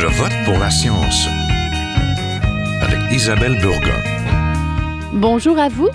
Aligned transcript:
Je 0.00 0.06
vote 0.06 0.30
pour 0.44 0.56
la 0.60 0.70
science 0.70 1.26
avec 2.80 3.00
Isabelle 3.10 3.58
Burgon. 3.60 4.00
Bonjour 5.14 5.58
à 5.58 5.68
vous. 5.68 5.88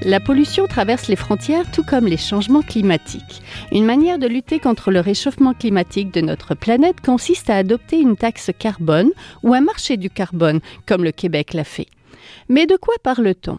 La 0.00 0.18
pollution 0.18 0.66
traverse 0.66 1.08
les 1.08 1.16
frontières 1.16 1.70
tout 1.70 1.82
comme 1.82 2.06
les 2.06 2.16
changements 2.16 2.62
climatiques. 2.62 3.42
Une 3.70 3.84
manière 3.84 4.18
de 4.18 4.26
lutter 4.26 4.60
contre 4.60 4.90
le 4.90 5.00
réchauffement 5.00 5.52
climatique 5.52 6.10
de 6.10 6.22
notre 6.22 6.54
planète 6.54 7.02
consiste 7.02 7.50
à 7.50 7.56
adopter 7.56 8.00
une 8.00 8.16
taxe 8.16 8.50
carbone 8.58 9.10
ou 9.42 9.52
un 9.52 9.60
marché 9.60 9.98
du 9.98 10.08
carbone, 10.08 10.60
comme 10.86 11.04
le 11.04 11.12
Québec 11.12 11.52
l'a 11.52 11.64
fait. 11.64 11.88
Mais 12.48 12.64
de 12.64 12.76
quoi 12.76 12.94
parle-t-on? 13.02 13.58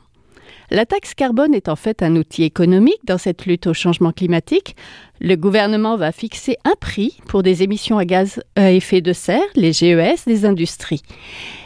La 0.72 0.86
taxe 0.86 1.14
carbone 1.14 1.54
est 1.54 1.68
en 1.68 1.76
fait 1.76 2.02
un 2.02 2.16
outil 2.16 2.44
économique 2.44 3.02
dans 3.04 3.18
cette 3.18 3.46
lutte 3.46 3.68
au 3.68 3.74
changement 3.74 4.14
climatique. 4.14 4.78
Le 5.20 5.36
gouvernement 5.36 5.98
va 5.98 6.14
fixer 6.14 6.56
un 6.64 6.76
prix 6.80 7.20
pour 7.28 7.44
des 7.44 7.62
émissions 7.62 7.98
à 7.98 8.06
gaz 8.06 8.42
à 8.56 8.72
effet 8.72 9.02
de 9.02 9.12
serre, 9.12 9.44
les 9.56 9.74
GES, 9.74 10.24
des 10.26 10.46
industries. 10.46 11.02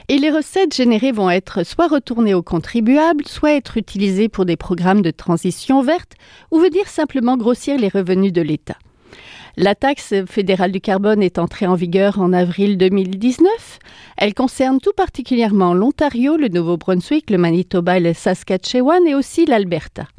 Et 0.09 0.17
les 0.17 0.31
recettes 0.31 0.75
générées 0.75 1.11
vont 1.11 1.29
être 1.29 1.63
soit 1.63 1.87
retournées 1.87 2.33
aux 2.33 2.41
contribuables, 2.41 3.27
soit 3.27 3.53
être 3.53 3.77
utilisées 3.77 4.27
pour 4.27 4.45
des 4.45 4.57
programmes 4.57 5.03
de 5.03 5.11
transition 5.11 5.83
verte, 5.83 6.13
ou 6.49 6.59
veut 6.59 6.71
dire 6.71 6.87
simplement 6.87 7.37
grossir 7.37 7.77
les 7.77 7.89
revenus 7.89 8.33
de 8.33 8.41
l'État. 8.41 8.77
La 9.57 9.73
taxe 9.73 10.13
fédérale 10.27 10.73
du 10.73 10.81
carbone 10.81 11.23
est 11.23 11.39
entrée 11.39 11.65
en 11.65 11.75
vigueur 11.75 12.19
en 12.19 12.33
avril 12.33 12.77
2019. 12.77 13.79
Elle 14.17 14.33
concerne 14.33 14.81
tout 14.81 14.91
particulièrement 14.91 15.73
l'Ontario, 15.73 16.35
le 16.35 16.49
Nouveau-Brunswick, 16.49 17.29
le 17.29 17.37
Manitoba 17.37 17.95
et 17.95 18.01
le 18.01 18.13
Saskatchewan 18.13 19.07
et 19.07 19.15
aussi 19.15 19.45
l'Alberta. 19.45 20.09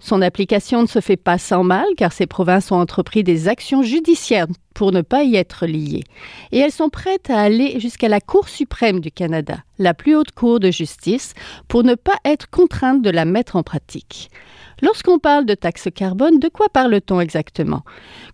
Son 0.00 0.20
application 0.20 0.82
ne 0.82 0.88
se 0.88 1.00
fait 1.00 1.16
pas 1.16 1.38
sans 1.38 1.62
mal 1.62 1.86
car 1.96 2.12
ces 2.12 2.26
provinces 2.26 2.72
ont 2.72 2.80
entrepris 2.80 3.22
des 3.22 3.46
actions 3.46 3.82
judiciaires 3.82 4.48
pour 4.76 4.92
ne 4.92 5.00
pas 5.00 5.24
y 5.24 5.36
être 5.36 5.66
liées. 5.66 6.04
Et 6.52 6.58
elles 6.58 6.70
sont 6.70 6.90
prêtes 6.90 7.30
à 7.30 7.40
aller 7.40 7.80
jusqu'à 7.80 8.10
la 8.10 8.20
Cour 8.20 8.50
suprême 8.50 9.00
du 9.00 9.10
Canada, 9.10 9.56
la 9.78 9.94
plus 9.94 10.14
haute 10.14 10.32
cour 10.32 10.60
de 10.60 10.70
justice, 10.70 11.32
pour 11.66 11.82
ne 11.82 11.94
pas 11.94 12.18
être 12.26 12.50
contraintes 12.50 13.00
de 13.00 13.08
la 13.08 13.24
mettre 13.24 13.56
en 13.56 13.62
pratique. 13.62 14.30
Lorsqu'on 14.82 15.18
parle 15.18 15.46
de 15.46 15.54
taxe 15.54 15.88
carbone, 15.94 16.38
de 16.38 16.48
quoi 16.48 16.68
parle-t-on 16.68 17.18
exactement? 17.20 17.82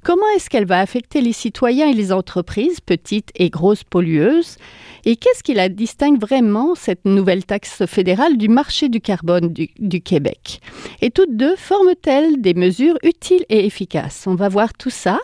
Comment 0.03 0.27
est-ce 0.35 0.51
qu'elle 0.51 0.65
va 0.65 0.81
affecter 0.81 1.21
les 1.21 1.33
citoyens 1.33 1.89
et 1.89 1.95
les 1.95 2.13
entreprises, 2.13 2.81
petites 2.81 3.31
et 3.37 3.49
grosses 3.49 3.85
pollueuses? 3.85 4.57
Et 5.05 5.15
qu'est-ce 5.15 5.45
qui 5.45 5.55
la 5.55 5.69
distingue 5.69 6.21
vraiment, 6.21 6.75
cette 6.75 7.05
nouvelle 7.05 7.45
taxe 7.45 7.87
fédérale, 7.87 8.37
du 8.37 8.49
marché 8.49 8.89
du 8.89 9.01
carbone 9.01 9.53
du, 9.53 10.01
Québec? 10.01 10.61
Et 11.01 11.11
toutes 11.11 11.37
deux 11.37 11.55
forment-elles 11.55 12.41
des 12.41 12.55
mesures 12.55 12.99
utiles 13.05 13.45
et 13.49 13.65
efficaces? 13.65 14.25
On 14.27 14.35
va 14.35 14.49
voir 14.49 14.73
tout 14.73 14.91
ça. 14.91 15.21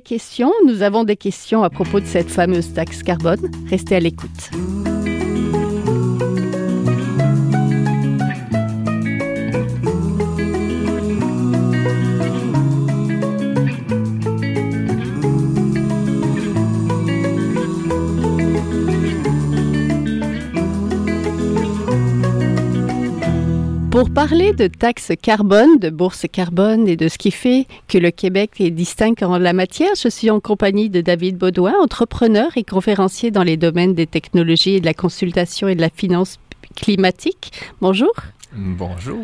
Questions 0.00 0.52
Nous 0.66 0.82
avons 0.82 1.04
des 1.04 1.16
questions 1.16 1.62
à 1.62 1.70
propos 1.70 2.00
de 2.00 2.06
cette 2.06 2.30
fameuse 2.30 2.72
taxe 2.72 3.02
carbone. 3.02 3.50
Restez 3.68 3.96
à 3.96 4.00
l'écoute. 4.00 4.50
Pour 24.00 24.08
parler 24.08 24.54
de 24.54 24.66
taxes 24.66 25.12
carbone, 25.20 25.78
de 25.78 25.90
bourse 25.90 26.24
carbone 26.32 26.88
et 26.88 26.96
de 26.96 27.08
ce 27.08 27.18
qui 27.18 27.30
fait 27.30 27.66
que 27.86 27.98
le 27.98 28.10
Québec 28.10 28.52
est 28.58 28.70
distinct 28.70 29.22
en 29.22 29.36
la 29.36 29.52
matière, 29.52 29.90
je 29.94 30.08
suis 30.08 30.30
en 30.30 30.40
compagnie 30.40 30.88
de 30.88 31.02
David 31.02 31.36
Baudouin, 31.36 31.74
entrepreneur 31.82 32.48
et 32.56 32.64
conférencier 32.64 33.30
dans 33.30 33.42
les 33.42 33.58
domaines 33.58 33.92
des 33.92 34.06
technologies 34.06 34.76
et 34.76 34.80
de 34.80 34.86
la 34.86 34.94
consultation 34.94 35.68
et 35.68 35.74
de 35.74 35.82
la 35.82 35.90
finance 35.90 36.38
climatique. 36.76 37.52
Bonjour. 37.82 38.14
Bonjour. 38.54 39.22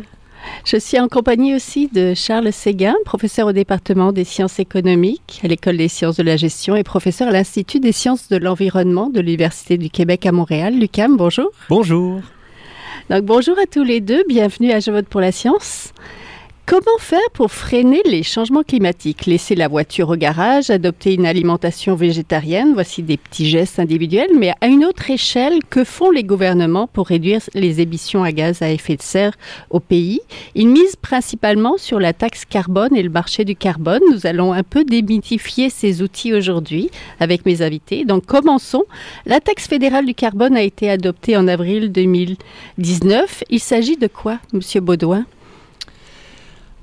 Je 0.63 0.77
suis 0.77 0.99
en 0.99 1.07
compagnie 1.07 1.55
aussi 1.55 1.87
de 1.87 2.13
Charles 2.13 2.53
Séguin, 2.53 2.93
professeur 3.03 3.47
au 3.47 3.53
département 3.53 4.11
des 4.11 4.25
sciences 4.25 4.59
économiques 4.59 5.41
à 5.43 5.47
l'École 5.47 5.77
des 5.77 5.87
sciences 5.87 6.17
de 6.17 6.23
la 6.23 6.37
gestion 6.37 6.75
et 6.75 6.83
professeur 6.83 7.29
à 7.29 7.31
l'Institut 7.31 7.79
des 7.79 7.91
sciences 7.91 8.29
de 8.29 8.37
l'environnement 8.37 9.09
de 9.09 9.21
l'Université 9.21 9.79
du 9.79 9.89
Québec 9.89 10.27
à 10.27 10.31
Montréal. 10.31 10.77
Lucam, 10.77 11.17
bonjour. 11.17 11.49
Bonjour. 11.67 12.21
Donc 13.09 13.23
bonjour 13.23 13.57
à 13.57 13.65
tous 13.65 13.85
les 13.85 14.01
deux, 14.01 14.25
bienvenue 14.27 14.73
à 14.73 14.81
Je 14.81 14.91
vote 14.91 15.07
pour 15.07 15.21
la 15.21 15.31
science. 15.31 15.93
Comment 16.69 16.97
faire 16.99 17.29
pour 17.31 17.49
freiner 17.49 18.01
les 18.03 18.23
changements 18.23 18.61
climatiques? 18.61 19.25
Laisser 19.25 19.55
la 19.55 19.69
voiture 19.69 20.09
au 20.09 20.17
garage, 20.17 20.69
adopter 20.69 21.13
une 21.13 21.25
alimentation 21.25 21.95
végétarienne, 21.95 22.73
voici 22.73 23.03
des 23.03 23.15
petits 23.15 23.49
gestes 23.49 23.79
individuels, 23.79 24.31
mais 24.37 24.51
à 24.59 24.67
une 24.67 24.83
autre 24.83 25.09
échelle, 25.09 25.59
que 25.69 25.85
font 25.85 26.11
les 26.11 26.25
gouvernements 26.25 26.87
pour 26.87 27.07
réduire 27.07 27.39
les 27.53 27.79
émissions 27.79 28.21
à 28.21 28.33
gaz 28.33 28.61
à 28.61 28.69
effet 28.69 28.97
de 28.97 29.01
serre 29.01 29.37
au 29.69 29.79
pays? 29.79 30.19
Ils 30.55 30.67
misent 30.67 30.97
principalement 30.97 31.77
sur 31.77 32.01
la 32.01 32.11
taxe 32.11 32.43
carbone 32.43 32.97
et 32.97 33.03
le 33.03 33.09
marché 33.09 33.45
du 33.45 33.55
carbone. 33.55 34.01
Nous 34.11 34.27
allons 34.27 34.51
un 34.51 34.63
peu 34.63 34.83
démythifier 34.83 35.69
ces 35.69 36.01
outils 36.01 36.33
aujourd'hui 36.33 36.89
avec 37.21 37.45
mes 37.45 37.61
invités. 37.61 38.03
Donc 38.03 38.25
commençons. 38.25 38.83
La 39.25 39.39
taxe 39.39 39.69
fédérale 39.69 40.05
du 40.05 40.13
carbone 40.13 40.57
a 40.57 40.63
été 40.63 40.89
adoptée 40.89 41.37
en 41.37 41.47
avril 41.47 41.93
2019. 41.93 43.45
Il 43.49 43.61
s'agit 43.61 43.95
de 43.95 44.07
quoi, 44.07 44.39
Monsieur 44.51 44.81
Baudouin? 44.81 45.25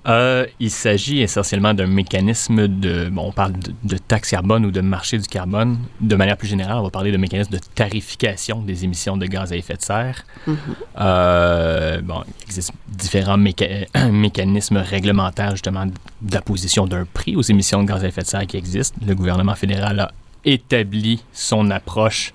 Euh, 0.06 0.46
il 0.60 0.70
s'agit 0.70 1.22
essentiellement 1.22 1.72
d'un 1.72 1.86
mécanisme 1.86 2.68
de, 2.68 3.08
bon, 3.08 3.28
on 3.28 3.32
parle 3.32 3.52
de, 3.52 3.72
de, 3.84 3.96
taxe 3.96 4.30
carbone 4.30 4.66
ou 4.66 4.70
de 4.70 4.82
marché 4.82 5.18
du 5.18 5.26
carbone. 5.26 5.78
De 6.00 6.14
manière 6.14 6.36
plus 6.36 6.48
générale, 6.48 6.76
on 6.78 6.82
va 6.82 6.90
parler 6.90 7.10
de 7.10 7.16
mécanisme 7.16 7.52
de 7.52 7.60
tarification 7.74 8.60
des 8.60 8.84
émissions 8.84 9.16
de 9.16 9.26
gaz 9.26 9.52
à 9.52 9.56
effet 9.56 9.76
de 9.76 9.82
serre. 9.82 10.24
Mm 10.46 10.52
-hmm. 10.52 10.56
euh, 11.00 12.00
bon, 12.02 12.22
il 12.26 12.44
existe 12.44 12.72
différents 12.88 13.38
méca 13.38 13.66
mécanismes 14.10 14.76
réglementaires 14.76 15.52
justement 15.52 15.86
d'apposition 16.20 16.86
d'un 16.86 17.06
prix 17.06 17.34
aux 17.36 17.46
émissions 17.52 17.82
de 17.82 17.88
gaz 17.88 18.04
à 18.04 18.08
effet 18.08 18.22
de 18.22 18.26
serre 18.26 18.46
qui 18.46 18.56
existent. 18.58 18.98
Le 19.06 19.14
gouvernement 19.14 19.54
fédéral 19.54 20.00
a 20.00 20.08
établi 20.44 21.22
son 21.32 21.70
approche 21.70 22.34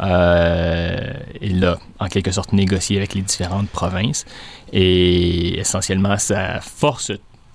euh, 0.00 1.12
il 1.40 1.64
a 1.64 1.78
en 2.00 2.08
quelque 2.08 2.30
sorte 2.30 2.52
négocié 2.52 2.96
avec 2.96 3.14
les 3.14 3.22
différentes 3.22 3.68
provinces 3.68 4.24
et 4.72 5.58
essentiellement 5.58 6.18
ça 6.18 6.60
force 6.60 7.12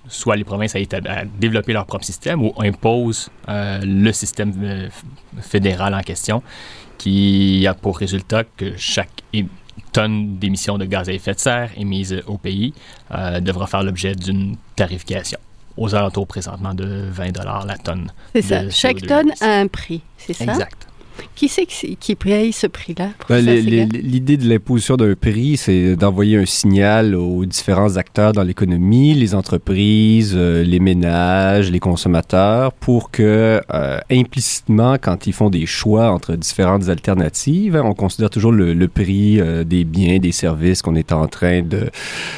soit 0.08 0.36
les 0.36 0.44
provinces 0.44 0.74
à, 0.74 0.78
à 0.78 1.24
développer 1.24 1.72
leur 1.72 1.84
propre 1.86 2.04
système 2.04 2.42
ou 2.42 2.54
impose 2.58 3.28
euh, 3.48 3.80
le 3.82 4.12
système 4.12 4.52
euh, 4.62 4.88
fédéral 5.40 5.94
en 5.94 6.00
question 6.00 6.42
qui 6.96 7.66
a 7.66 7.74
pour 7.74 7.98
résultat 7.98 8.44
que 8.44 8.76
chaque 8.76 9.22
tonne 9.92 10.38
d'émissions 10.38 10.78
de 10.78 10.84
gaz 10.84 11.08
à 11.08 11.12
effet 11.12 11.34
de 11.34 11.38
serre 11.38 11.70
émise 11.76 12.22
au 12.26 12.36
pays 12.36 12.74
devra 13.40 13.66
faire 13.66 13.82
l'objet 13.82 14.14
d'une 14.14 14.56
tarification 14.76 15.38
aux 15.76 15.94
alentours 15.94 16.26
présentement 16.26 16.74
de 16.74 17.08
20 17.10 17.42
la 17.66 17.78
tonne. 17.78 18.12
C'est 18.34 18.42
ça. 18.42 18.68
Chaque 18.70 19.00
tonne 19.06 19.32
a 19.40 19.60
un 19.60 19.66
prix, 19.66 20.02
c'est 20.18 20.34
ça? 20.34 20.44
Exact. 20.44 20.89
Qui 21.34 21.48
c'est 21.48 21.66
qui 21.66 22.14
paye 22.14 22.52
ce 22.52 22.66
prix-là? 22.66 23.10
Ben, 23.28 23.44
L'idée 23.44 24.36
de 24.36 24.48
l'imposition 24.48 24.96
d'un 24.96 25.14
prix, 25.14 25.56
c'est 25.56 25.96
d'envoyer 25.96 26.36
un 26.36 26.44
signal 26.44 27.14
aux 27.14 27.46
différents 27.46 27.96
acteurs 27.96 28.32
dans 28.32 28.42
l'économie, 28.42 29.14
les 29.14 29.34
entreprises, 29.34 30.34
euh, 30.36 30.62
les 30.62 30.80
ménages, 30.80 31.70
les 31.70 31.78
consommateurs, 31.78 32.72
pour 32.72 33.10
que 33.10 33.60
euh, 33.72 33.98
implicitement, 34.10 34.96
quand 35.00 35.26
ils 35.26 35.32
font 35.32 35.50
des 35.50 35.66
choix 35.66 36.10
entre 36.10 36.36
différentes 36.36 36.88
alternatives, 36.88 37.80
on 37.82 37.94
considère 37.94 38.30
toujours 38.30 38.52
le, 38.52 38.74
le 38.74 38.88
prix 38.88 39.40
euh, 39.40 39.64
des 39.64 39.84
biens, 39.84 40.18
des 40.18 40.32
services 40.32 40.82
qu'on 40.82 40.94
est 40.94 41.12
en 41.12 41.26
train 41.26 41.62
de, 41.62 41.90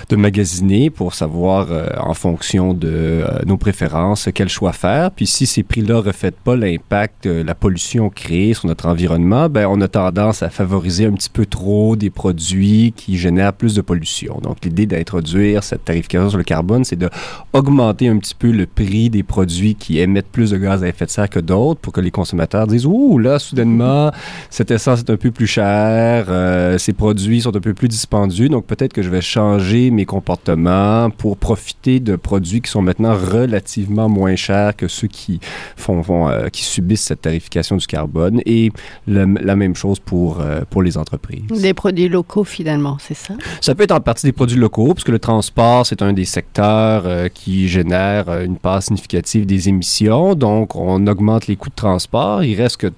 de 0.08 0.16
magasiner 0.16 0.90
pour 0.90 1.14
savoir 1.14 1.68
en 1.98 2.14
fonction 2.14 2.74
de 2.74 3.24
nos 3.46 3.56
préférences 3.56 4.28
quel 4.34 4.48
choix 4.48 4.72
faire. 4.72 5.10
Puis 5.10 5.26
si 5.26 5.46
ces 5.46 5.62
prix-là 5.62 5.94
ne 5.94 6.00
reflètent 6.00 6.40
pas 6.40 6.56
l'impact, 6.56 7.26
la 7.26 7.54
pollution 7.54 8.10
créée 8.10 8.54
sur 8.54 8.68
notre 8.72 8.88
environnement, 8.88 9.50
ben, 9.50 9.66
on 9.68 9.82
a 9.82 9.88
tendance 9.88 10.42
à 10.42 10.48
favoriser 10.48 11.04
un 11.04 11.12
petit 11.12 11.28
peu 11.28 11.44
trop 11.44 11.94
des 11.94 12.08
produits 12.08 12.94
qui 12.96 13.18
génèrent 13.18 13.52
plus 13.52 13.74
de 13.74 13.82
pollution. 13.82 14.40
Donc, 14.42 14.64
l'idée 14.64 14.86
d'introduire 14.86 15.62
cette 15.62 15.84
tarification 15.84 16.30
sur 16.30 16.38
le 16.38 16.44
carbone, 16.44 16.82
c'est 16.82 16.98
d'augmenter 16.98 18.08
un 18.08 18.16
petit 18.16 18.34
peu 18.34 18.50
le 18.50 18.64
prix 18.64 19.10
des 19.10 19.22
produits 19.22 19.74
qui 19.74 19.98
émettent 19.98 20.32
plus 20.32 20.52
de 20.52 20.56
gaz 20.56 20.82
à 20.82 20.88
effet 20.88 21.04
de 21.04 21.10
serre 21.10 21.28
que 21.28 21.38
d'autres 21.38 21.80
pour 21.80 21.92
que 21.92 22.00
les 22.00 22.10
consommateurs 22.10 22.66
disent, 22.66 22.86
ouh, 22.86 23.18
là, 23.18 23.38
soudainement, 23.38 24.10
cette 24.48 24.70
essence 24.70 25.00
est 25.00 25.10
un 25.10 25.18
peu 25.18 25.30
plus 25.30 25.46
chère, 25.46 26.26
euh, 26.30 26.78
ces 26.78 26.94
produits 26.94 27.42
sont 27.42 27.54
un 27.54 27.60
peu 27.60 27.74
plus 27.74 27.88
dispendieux, 27.88 28.48
donc 28.48 28.64
peut-être 28.64 28.94
que 28.94 29.02
je 29.02 29.10
vais 29.10 29.20
changer 29.20 29.90
mes 29.90 30.06
comportements 30.06 31.10
pour 31.10 31.36
profiter 31.36 32.00
de 32.00 32.16
produits 32.16 32.62
qui 32.62 32.70
sont 32.70 32.80
maintenant 32.80 33.14
relativement 33.14 34.08
moins 34.08 34.36
chers 34.36 34.74
que 34.74 34.88
ceux 34.88 35.08
qui 35.08 35.40
font, 35.76 36.02
euh, 36.30 36.48
qui 36.48 36.64
subissent 36.64 37.02
cette 37.02 37.20
tarification 37.20 37.76
du 37.76 37.86
carbone. 37.86 38.40
Et 38.46 38.61
Et 38.62 38.72
la 39.06 39.56
même 39.56 39.74
chose 39.74 39.98
pour, 39.98 40.42
pour 40.70 40.82
les 40.82 40.96
entreprises. 40.96 41.42
Des 41.60 41.74
produits 41.74 42.08
locaux, 42.08 42.44
finalement, 42.44 42.96
c'est 43.00 43.14
ça? 43.14 43.34
Ça 43.60 43.74
peut 43.74 43.84
être 43.84 43.92
en 43.92 44.00
partie 44.00 44.26
des 44.26 44.32
produits 44.32 44.58
locaux, 44.58 44.94
puisque 44.94 45.08
le 45.08 45.18
transport, 45.18 45.86
c'est 45.86 46.02
un 46.02 46.12
des 46.12 46.24
secteurs 46.24 47.30
qui 47.32 47.68
génère 47.68 48.40
une 48.40 48.56
part 48.56 48.82
significative 48.82 49.46
des 49.46 49.68
émissions. 49.68 50.34
Donc, 50.34 50.76
on 50.76 51.06
augmente 51.06 51.46
les 51.46 51.56
coûts 51.56 51.70
de 51.70 51.74
transport. 51.74 52.44
Il 52.44 52.54
reste 52.54 52.76
que 52.76 52.92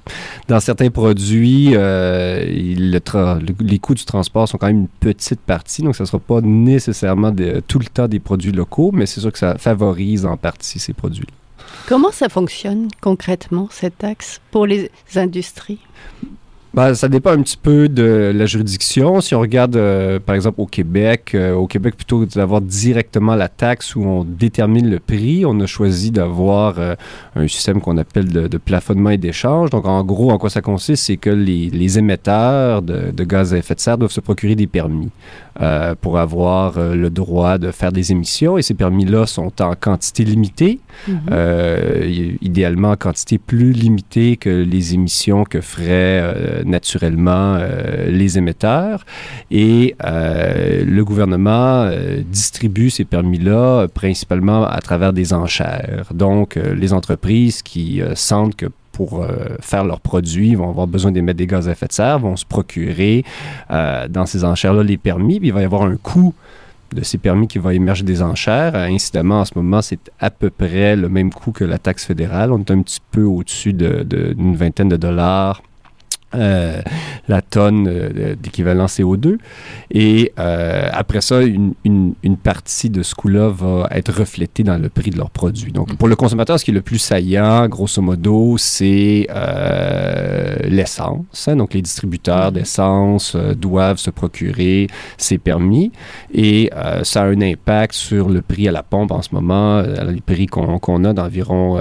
dans 0.48 0.60
certains 0.60 0.90
produits, 0.90 1.70
euh, 1.74 2.44
les 2.44 3.78
coûts 3.78 3.94
du 3.94 4.04
transport 4.04 4.48
sont 4.48 4.58
quand 4.58 4.66
même 4.66 4.80
une 4.80 4.88
petite 4.88 5.40
partie, 5.40 5.82
donc 5.82 5.96
ça 5.96 6.04
ne 6.04 6.06
sera 6.06 6.18
pas 6.18 6.40
nécessairement 6.40 7.32
tout 7.66 7.78
le 7.78 7.86
temps 7.86 8.08
des 8.08 8.20
produits 8.20 8.52
locaux, 8.52 8.90
mais 8.92 9.06
c'est 9.06 9.20
sûr 9.20 9.32
que 9.32 9.38
ça 9.38 9.56
favorise 9.58 10.26
en 10.26 10.36
partie 10.36 10.78
ces 10.78 10.92
produits-là. 10.92 11.32
Comment 11.86 12.12
ça 12.12 12.28
fonctionne 12.28 12.88
concrètement, 13.00 13.68
cette 13.70 13.98
taxe, 13.98 14.40
pour 14.50 14.66
les 14.66 14.90
industries? 15.16 15.80
Ben, 16.74 16.92
ça 16.94 17.08
dépend 17.08 17.30
un 17.30 17.40
petit 17.42 17.56
peu 17.56 17.88
de 17.88 18.32
la 18.34 18.46
juridiction. 18.46 19.20
Si 19.20 19.32
on 19.36 19.40
regarde, 19.40 19.76
euh, 19.76 20.18
par 20.18 20.34
exemple, 20.34 20.60
au 20.60 20.66
Québec, 20.66 21.30
euh, 21.34 21.54
au 21.54 21.68
Québec, 21.68 21.94
plutôt 21.94 22.26
que 22.26 22.34
d'avoir 22.34 22.60
directement 22.60 23.36
la 23.36 23.48
taxe 23.48 23.94
où 23.94 24.02
on 24.02 24.24
détermine 24.24 24.90
le 24.90 24.98
prix, 24.98 25.44
on 25.46 25.60
a 25.60 25.66
choisi 25.66 26.10
d'avoir 26.10 26.80
euh, 26.80 26.96
un 27.36 27.46
système 27.46 27.80
qu'on 27.80 27.96
appelle 27.96 28.26
de, 28.26 28.58
plafonnement 28.58 29.10
et 29.10 29.18
d'échange. 29.18 29.70
Donc, 29.70 29.86
en 29.86 30.02
gros, 30.02 30.32
en 30.32 30.38
quoi 30.38 30.50
ça 30.50 30.62
consiste, 30.62 31.04
c'est 31.04 31.16
que 31.16 31.30
les, 31.30 31.98
émetteurs 31.98 32.82
de, 32.82 33.12
de, 33.12 33.24
gaz 33.24 33.54
à 33.54 33.58
effet 33.58 33.76
de 33.76 33.80
serre 33.80 33.98
doivent 33.98 34.10
se 34.10 34.20
procurer 34.20 34.56
des 34.56 34.66
permis. 34.66 35.10
Pour 36.00 36.18
avoir 36.18 36.80
le 36.80 37.10
droit 37.10 37.58
de 37.58 37.70
faire 37.70 37.92
des 37.92 38.10
émissions. 38.10 38.58
Et 38.58 38.62
ces 38.62 38.74
permis-là 38.74 39.24
sont 39.24 39.62
en 39.62 39.76
quantité 39.76 40.24
limitée, 40.24 40.80
mhm. 41.06 41.20
euh, 41.30 42.34
idéalement 42.42 42.90
en 42.90 42.96
quantité 42.96 43.38
plus 43.38 43.70
limitée 43.70 44.36
que 44.36 44.50
les 44.50 44.94
émissions 44.94 45.44
que 45.44 45.60
feraient 45.60 46.63
naturellement 46.64 47.58
les 48.08 48.38
émetteurs. 48.38 49.04
Et 49.50 49.94
le 50.00 51.02
gouvernement 51.02 51.90
distribue 52.30 52.90
ces 52.90 53.04
permis-là 53.04 53.88
principalement 53.88 54.64
à 54.66 54.80
travers 54.80 55.12
des 55.12 55.32
enchères. 55.32 56.06
Donc, 56.12 56.56
les 56.56 56.92
entreprises 56.92 57.62
qui 57.62 58.00
sentent 58.14 58.56
que 58.56 58.66
pour 58.94 59.22
euh, 59.22 59.56
faire 59.60 59.84
leurs 59.84 60.00
produits, 60.00 60.54
vont 60.54 60.70
avoir 60.70 60.86
besoin 60.86 61.10
d'émettre 61.10 61.38
des 61.38 61.46
gaz 61.46 61.68
à 61.68 61.72
effet 61.72 61.88
de 61.88 61.92
serre, 61.92 62.20
vont 62.20 62.36
se 62.36 62.46
procurer 62.46 63.24
euh, 63.70 64.08
dans 64.08 64.24
ces 64.24 64.44
enchères-là 64.44 64.82
les 64.82 64.96
permis, 64.96 65.40
il 65.42 65.52
va 65.52 65.60
y 65.60 65.64
avoir 65.64 65.82
un 65.82 65.96
coût 65.96 66.32
de 66.94 67.02
ces 67.02 67.18
permis 67.18 67.48
qui 67.48 67.58
va 67.58 67.74
émerger 67.74 68.04
des 68.04 68.22
enchères. 68.22 68.76
Euh, 68.76 68.86
incidemment, 68.86 69.40
en 69.40 69.44
ce 69.44 69.52
moment, 69.56 69.82
c'est 69.82 70.12
à 70.20 70.30
peu 70.30 70.48
près 70.48 70.94
le 70.94 71.08
même 71.08 71.32
coût 71.32 71.50
que 71.50 71.64
la 71.64 71.78
taxe 71.78 72.04
fédérale. 72.04 72.52
On 72.52 72.60
est 72.60 72.70
un 72.70 72.82
petit 72.82 73.00
peu 73.10 73.24
au-dessus 73.24 73.72
d'une 73.72 74.04
de, 74.04 74.56
vingtaine 74.56 74.88
de 74.88 74.96
dollars 74.96 75.60
euh, 76.34 76.80
la 77.28 77.40
tonne 77.40 77.88
euh, 77.88 78.34
d'équivalent 78.34 78.86
CO2. 78.86 79.38
Et 79.90 80.32
euh, 80.38 80.88
après 80.92 81.20
ça, 81.20 81.40
une, 81.42 81.74
une, 81.84 82.36
partie 82.36 82.90
de 82.90 83.02
ce 83.02 83.14
coût-là 83.14 83.48
va 83.48 83.88
être 83.90 84.12
reflétée 84.12 84.62
dans 84.62 84.76
le 84.76 84.88
prix 84.88 85.10
de 85.10 85.16
leurs 85.16 85.30
produits. 85.30 85.72
Donc, 85.72 85.96
pour 85.96 86.08
le 86.08 86.16
consommateur, 86.16 86.58
ce 86.58 86.64
qui 86.64 86.70
est 86.70 86.74
le 86.74 86.82
plus 86.82 86.98
saillant, 86.98 87.66
grosso 87.68 88.02
modo, 88.02 88.56
c'est 88.58 89.26
l'essence. 90.64 91.48
Hein. 91.48 91.56
Donc, 91.56 91.72
les 91.72 91.80
distributeurs 91.80 92.50
mm-hmm. 92.50 92.54
d'essence 92.54 93.36
doivent 93.36 93.98
se 93.98 94.10
procurer 94.10 94.88
ces 95.16 95.38
permis. 95.38 95.92
Et 96.34 96.70
ça 97.04 97.22
a 97.22 97.26
un 97.26 97.40
impact 97.40 97.94
sur 97.94 98.28
le 98.28 98.42
prix 98.42 98.68
à 98.68 98.72
la 98.72 98.82
pompe 98.82 99.12
en 99.12 99.22
ce 99.22 99.34
moment, 99.34 99.80
les 99.82 100.20
prix 100.20 100.46
qu'on 100.46 101.04
a 101.04 101.12
d'environ 101.12 101.80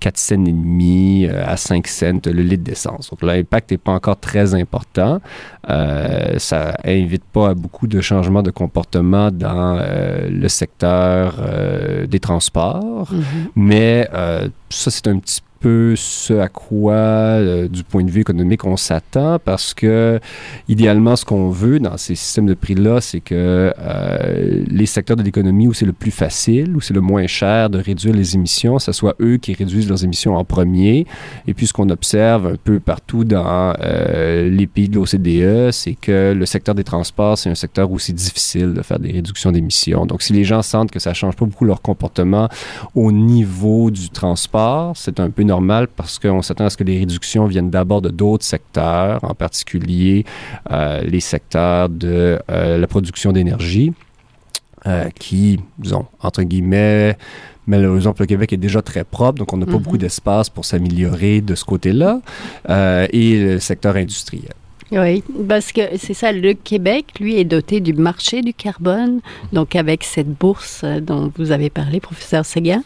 4 0.00 0.18
cents 0.18 0.34
et 0.34 0.52
demi 0.52 1.26
à 1.26 1.56
5 1.56 1.86
cents 1.86 2.20
le 2.26 2.42
litre 2.42 2.64
d'essence. 2.64 3.10
Donc, 3.10 3.22
l'impact 3.22 3.70
n'est 3.70 3.78
pas 3.78 3.91
encore 3.92 4.18
très 4.18 4.54
important. 4.54 5.20
Euh, 5.70 6.38
ça 6.38 6.76
invite 6.84 7.24
pas 7.24 7.50
à 7.50 7.54
beaucoup 7.54 7.86
de 7.86 8.00
changements 8.00 8.42
de 8.42 8.50
comportement 8.50 9.30
dans 9.30 9.78
euh, 9.78 10.28
le 10.28 10.48
secteur 10.48 11.36
euh, 11.38 12.06
des 12.06 12.20
transports, 12.20 13.12
mm-hmm. 13.12 13.50
mais 13.56 14.08
ça, 14.70 14.90
c'est 14.90 15.06
un 15.08 15.18
petit 15.18 15.40
peu 15.40 15.51
ce 15.62 16.34
à 16.38 16.48
quoi, 16.48 16.92
euh, 16.92 17.68
du 17.68 17.84
point 17.84 18.02
de 18.02 18.10
vue 18.10 18.20
économique, 18.20 18.64
on 18.64 18.76
s'attend 18.76 19.38
parce 19.38 19.74
que, 19.74 20.20
idéalement, 20.68 21.16
ce 21.16 21.24
qu'on 21.24 21.50
veut 21.50 21.78
dans 21.78 21.96
ces 21.96 22.14
systèmes 22.14 22.46
de 22.46 22.54
prix-là, 22.54 23.00
c'est 23.00 23.20
que 23.20 23.72
euh, 23.78 24.64
les 24.66 24.86
secteurs 24.86 25.16
de 25.16 25.22
l'économie 25.22 25.68
où 25.68 25.72
c'est 25.72 25.86
le 25.86 25.92
plus 25.92 26.10
facile, 26.10 26.76
où 26.76 26.80
c'est 26.80 26.94
le 26.94 27.00
moins 27.00 27.26
cher 27.26 27.70
de 27.70 27.78
réduire 27.78 28.14
les 28.14 28.34
émissions, 28.34 28.78
ce 28.78 28.92
soit 28.92 29.14
eux 29.20 29.36
qui 29.36 29.52
réduisent 29.54 29.88
leurs 29.88 30.04
émissions 30.04 30.36
en 30.36 30.44
premier. 30.44 31.06
Et 31.46 31.54
puis, 31.54 31.66
ce 31.66 31.72
qu'on 31.72 31.90
observe 31.90 32.46
un 32.46 32.56
peu 32.62 32.80
partout 32.80 33.24
dans 33.24 33.74
euh, 33.80 34.48
les 34.48 34.66
pays 34.66 34.88
de 34.88 34.96
l'OCDE, 34.96 35.70
c'est 35.72 35.94
que 35.94 36.32
le 36.36 36.46
secteur 36.46 36.74
des 36.74 36.84
transports, 36.84 37.38
c'est 37.38 37.50
un 37.50 37.54
secteur 37.54 37.90
où 37.90 37.98
c'est 37.98 38.12
difficile 38.12 38.74
de 38.74 38.82
faire 38.82 38.98
des 38.98 39.12
réductions 39.12 39.52
d'émissions. 39.52 40.06
Donc, 40.06 40.22
si 40.22 40.32
les 40.32 40.44
gens 40.44 40.62
sentent 40.62 40.90
que 40.90 40.98
ça 40.98 41.10
ne 41.10 41.14
change 41.14 41.36
pas 41.36 41.44
beaucoup 41.44 41.64
leur 41.64 41.82
comportement 41.82 42.48
au 42.94 43.12
niveau 43.12 43.90
du 43.90 44.10
transport, 44.10 44.92
c'est 44.96 45.20
un 45.20 45.30
peu 45.30 45.44
normal 45.52 45.86
parce 45.98 46.18
qu'on 46.18 46.42
s'attend 46.42 46.64
à 46.64 46.70
ce 46.70 46.78
que 46.78 46.84
les 46.84 46.98
réductions 46.98 47.44
viennent 47.46 47.70
d'abord 47.70 48.00
de 48.00 48.08
d'autres 48.08 48.44
secteurs, 48.44 49.18
en 49.22 49.34
particulier 49.34 50.24
euh, 50.70 51.02
les 51.02 51.20
secteurs 51.20 51.88
de 51.88 52.38
euh, 52.50 52.78
la 52.78 52.86
production 52.86 53.32
d'énergie, 53.32 53.92
euh, 54.86 55.10
qui, 55.22 55.60
disons, 55.78 56.06
entre 56.20 56.42
guillemets, 56.42 57.16
malheureusement, 57.66 58.14
le 58.18 58.26
Québec 58.26 58.52
est 58.54 58.62
déjà 58.68 58.80
très 58.80 59.04
propre, 59.04 59.38
donc 59.40 59.52
on 59.52 59.58
n'a 59.58 59.66
pas 59.66 59.72
mm-hmm. 59.72 59.82
beaucoup 59.82 59.98
d'espace 59.98 60.48
pour 60.48 60.64
s'améliorer 60.64 61.40
de 61.40 61.54
ce 61.54 61.64
côté-là, 61.64 62.20
et 63.12 63.30
le 63.38 63.58
secteur 63.58 63.96
industriel. 63.96 64.54
Oui, 64.92 65.24
parce 65.48 65.72
que 65.72 65.80
c'est 65.96 66.12
ça, 66.12 66.32
le 66.32 66.52
Québec, 66.52 67.06
lui, 67.18 67.38
est 67.38 67.44
doté 67.44 67.80
du 67.80 67.94
marché 67.94 68.42
du 68.42 68.52
carbone, 68.52 69.20
donc 69.50 69.74
avec 69.74 70.04
cette 70.04 70.28
bourse 70.28 70.84
dont 70.84 71.32
vous 71.38 71.50
avez 71.50 71.70
parlé, 71.70 71.98
professeur 71.98 72.44
Seguin, 72.44 72.82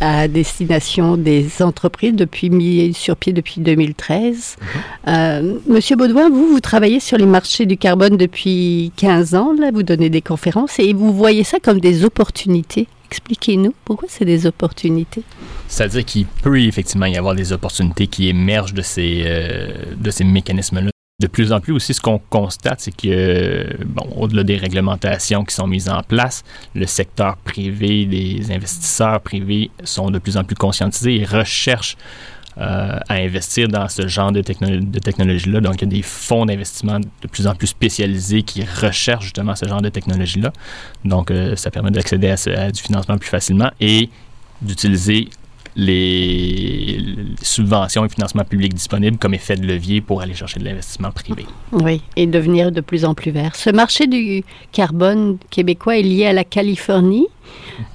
à 0.00 0.28
destination 0.28 1.16
des 1.16 1.62
entreprises 1.62 2.12
depuis 2.12 2.50
mis 2.50 2.92
sur 2.92 3.16
pied 3.16 3.32
depuis 3.32 3.62
2013. 3.62 4.56
Mhm. 4.60 4.66
Euh, 5.08 5.54
Monsieur 5.66 5.96
Baudouin, 5.96 6.28
vous, 6.28 6.48
vous 6.48 6.60
travaillez 6.60 7.00
sur 7.00 7.16
les 7.16 7.24
marchés 7.24 7.64
du 7.64 7.78
carbone 7.78 8.18
depuis 8.18 8.92
15 8.96 9.34
ans, 9.34 9.54
là, 9.58 9.70
vous 9.72 9.82
donnez 9.82 10.10
des 10.10 10.22
conférences 10.22 10.78
et 10.78 10.92
vous 10.92 11.14
voyez 11.14 11.44
ça 11.44 11.58
comme 11.60 11.80
des 11.80 12.04
opportunités. 12.04 12.88
Expliquez-nous 13.10 13.72
pourquoi 13.86 14.06
c'est 14.10 14.26
des 14.26 14.44
opportunités? 14.44 15.22
C'est-à-dire 15.66 16.04
qu'il 16.04 16.26
peut 16.26 16.60
effectivement 16.60 17.06
y 17.06 17.16
avoir 17.16 17.34
des 17.34 17.54
opportunités 17.54 18.06
qui 18.06 18.28
émergent 18.28 18.74
de 18.74 18.82
ces, 18.82 19.22
euh, 19.24 19.68
de 19.96 20.10
ces 20.10 20.24
mécanismes-là 20.24 20.90
de 21.20 21.26
plus 21.26 21.52
en 21.52 21.58
plus 21.58 21.72
aussi, 21.72 21.94
ce 21.94 22.00
qu'on 22.00 22.20
constate, 22.30 22.80
c'est 22.80 22.96
que, 22.96 23.66
bon, 23.86 24.08
au-delà 24.16 24.44
des 24.44 24.56
réglementations 24.56 25.44
qui 25.44 25.52
sont 25.52 25.66
mises 25.66 25.88
en 25.88 26.04
place, 26.04 26.44
le 26.76 26.86
secteur 26.86 27.36
privé, 27.38 28.04
les 28.04 28.52
investisseurs 28.52 29.20
privés 29.20 29.72
sont 29.82 30.12
de 30.12 30.20
plus 30.20 30.36
en 30.36 30.44
plus 30.44 30.54
conscientisés 30.54 31.16
et 31.16 31.24
recherchent 31.24 31.96
euh, 32.58 33.00
à 33.08 33.14
investir 33.14 33.66
dans 33.66 33.88
ce 33.88 34.06
genre 34.06 34.30
de, 34.30 34.42
de 34.42 34.98
technologie-là. 35.00 35.60
Donc, 35.60 35.74
il 35.78 35.80
y 35.80 35.84
a 35.84 35.96
des 35.96 36.02
fonds 36.02 36.46
d'investissement 36.46 37.00
de 37.00 37.28
plus 37.28 37.48
en 37.48 37.56
plus 37.56 37.66
spécialisés 37.66 38.44
qui 38.44 38.62
recherchent 38.62 39.24
justement 39.24 39.56
ce 39.56 39.66
genre 39.66 39.82
de 39.82 39.88
technologie-là. 39.88 40.52
Donc, 41.04 41.32
euh, 41.32 41.56
ça 41.56 41.72
permet 41.72 41.90
d'accéder 41.90 42.28
à, 42.28 42.36
à, 42.56 42.70
du 42.70 42.80
financement 42.80 43.18
plus 43.18 43.28
facilement 43.28 43.72
et 43.80 44.08
d'utiliser 44.62 45.30
les 45.74 47.07
subventions 47.42 48.04
et 48.04 48.08
financements 48.08 48.44
publics 48.44 48.74
disponibles 48.74 49.18
comme 49.18 49.34
effet 49.34 49.56
de 49.56 49.66
levier 49.66 50.00
pour 50.00 50.20
aller 50.20 50.34
chercher 50.34 50.60
de 50.60 50.64
l'investissement 50.64 51.10
privé. 51.10 51.46
Oui, 51.72 52.02
et 52.16 52.26
devenir 52.26 52.72
de 52.72 52.80
plus 52.80 53.04
en 53.04 53.14
plus 53.14 53.30
vert. 53.30 53.54
Ce 53.56 53.70
marché 53.70 54.06
du 54.06 54.44
carbone 54.72 55.38
québécois 55.50 55.98
est 55.98 56.02
lié 56.02 56.26
à 56.26 56.32
la 56.32 56.44
Californie. 56.44 57.26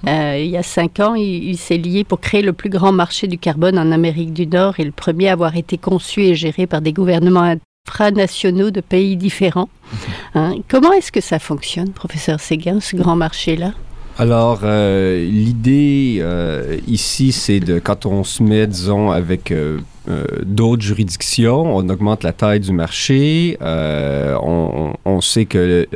Mhm. 0.04 0.10
Euh, 0.10 0.40
il 0.40 0.50
y 0.50 0.58
a 0.58 0.64
cinq 0.64 1.00
ans, 1.00 1.16
il, 1.16 1.58
s'est 1.58 1.78
lié 1.78 2.04
pour 2.04 2.20
créer 2.20 2.42
le 2.42 2.54
plus 2.54 2.70
grand 2.70 2.92
marché 2.92 3.28
du 3.28 3.38
carbone 3.38 3.78
en 3.78 3.92
Amérique 3.92 4.34
du 4.34 4.48
Nord 4.48 4.80
et 4.80 4.84
le 4.84 4.92
premier 4.92 5.30
à 5.30 5.34
avoir 5.34 5.56
été 5.56 5.78
conçu 5.78 6.22
et 6.22 6.36
géré 6.36 6.68
par 6.68 6.82
des 6.82 6.94
gouvernements 6.94 7.56
infranationaux 7.88 8.72
de 8.72 8.82
pays 8.82 9.16
différents. 9.16 9.70
Mhm. 9.92 10.00
Hein, 10.36 10.56
comment 10.70 10.94
est-ce 10.94 11.12
que 11.12 11.22
ça 11.22 11.40
fonctionne, 11.40 11.92
professeur 11.92 12.40
Séguin, 12.40 12.80
ce 12.80 12.96
grand 12.96 13.16
marché-là? 13.16 13.74
Alors, 14.18 14.60
euh, 14.64 15.26
l'idée 15.26 16.18
euh, 16.20 16.78
ici, 16.88 17.32
c'est 17.32 17.60
de 17.60 17.80
quand 17.80 18.06
on 18.06 18.24
se 18.24 18.44
met, 18.44 18.68
disons, 18.68 19.10
avec 19.10 19.52
euh, 19.52 19.80
d'autres 20.46 20.84
juridictions, 20.84 21.76
on 21.76 21.90
augmente 21.90 22.24
la 22.24 22.32
taille 22.32 22.60
du 22.60 22.74
marché. 22.74 23.58
On, 23.62 25.22
sait 25.22 25.46
que 25.46 25.88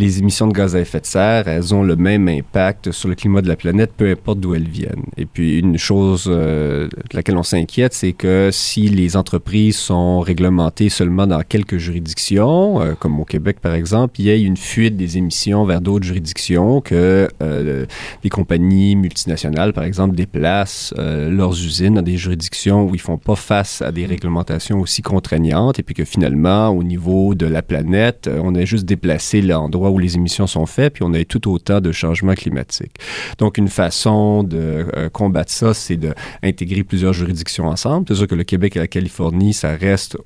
les 0.00 0.18
émissions 0.18 0.46
de 0.46 0.54
gaz 0.54 0.74
à 0.74 0.80
effet 0.80 1.00
de 1.00 1.06
serre, 1.06 1.46
elles 1.46 1.74
ont 1.74 1.82
le 1.82 1.94
même 1.94 2.26
impact 2.26 2.90
sur 2.90 3.10
le 3.10 3.14
climat 3.14 3.42
de 3.42 3.48
la 3.48 3.56
planète, 3.56 3.92
peu 3.94 4.10
importe 4.10 4.40
d'où 4.40 4.54
elles 4.54 4.66
viennent. 4.66 5.04
Et 5.18 5.26
puis, 5.26 5.58
une 5.58 5.76
chose 5.76 6.24
euh, 6.26 6.88
de 6.88 7.16
laquelle 7.16 7.36
on 7.36 7.42
s'inquiète, 7.42 7.92
c'est 7.92 8.14
que 8.14 8.48
si 8.50 8.88
les 8.88 9.14
entreprises 9.14 9.76
sont 9.76 10.20
réglementées 10.20 10.88
seulement 10.88 11.26
dans 11.26 11.42
quelques 11.42 11.76
juridictions, 11.76 12.80
euh, 12.80 12.94
comme 12.98 13.20
au 13.20 13.26
Québec 13.26 13.58
par 13.60 13.74
exemple, 13.74 14.14
il 14.20 14.26
y 14.26 14.30
a 14.30 14.36
une 14.36 14.56
fuite 14.56 14.96
des 14.96 15.18
émissions 15.18 15.66
vers 15.66 15.82
d'autres 15.82 16.06
juridictions, 16.06 16.80
que 16.80 17.28
euh, 17.42 17.84
les 18.24 18.30
compagnies 18.30 18.96
multinationales, 18.96 19.74
par 19.74 19.84
exemple, 19.84 20.16
déplacent 20.16 20.94
leurs 20.96 21.52
usines 21.52 21.94
dans 21.94 22.02
des 22.02 22.16
juridictions 22.16 22.88
où 22.88 22.94
ils 22.94 23.00
font 23.00 23.18
pas 23.18 23.36
face 23.36 23.82
à 23.82 23.92
des 23.92 24.06
réglementations 24.06 24.80
aussi 24.80 25.02
contraignantes, 25.02 25.78
et 25.78 25.82
puis 25.82 25.94
que 25.94 26.06
finalement, 26.06 26.68
au 26.70 26.82
niveau 26.82 27.34
de 27.34 27.44
la 27.44 27.60
planète, 27.60 28.30
on 28.42 28.54
a 28.54 28.64
juste 28.64 28.86
déplacé 28.86 29.42
l'endroit 29.42 29.89
où 29.92 29.98
les 29.98 30.16
émissions 30.16 30.46
sont 30.46 30.66
faites, 30.66 30.94
puis 30.94 31.04
on 31.04 31.12
a 31.14 31.24
tout 31.24 31.50
autant 31.50 31.80
de 31.80 31.92
changements 31.92 32.34
climatiques. 32.34 32.96
Donc, 33.38 33.58
une 33.58 33.68
façon 33.68 34.42
de 34.42 34.86
combattre 35.12 35.52
ça, 35.52 35.74
c'est 35.74 35.96
d'intégrer 35.96 36.82
plusieurs 36.82 37.12
juridictions 37.12 37.66
ensemble. 37.66 38.06
C'est 38.08 38.14
sûr 38.14 38.26
que 38.26 38.34
le 38.34 38.44
Québec 38.44 38.76
et 38.76 38.80
la 38.80 38.88
Californie, 38.88 39.52
ça 39.52 39.74
reste 39.74 40.16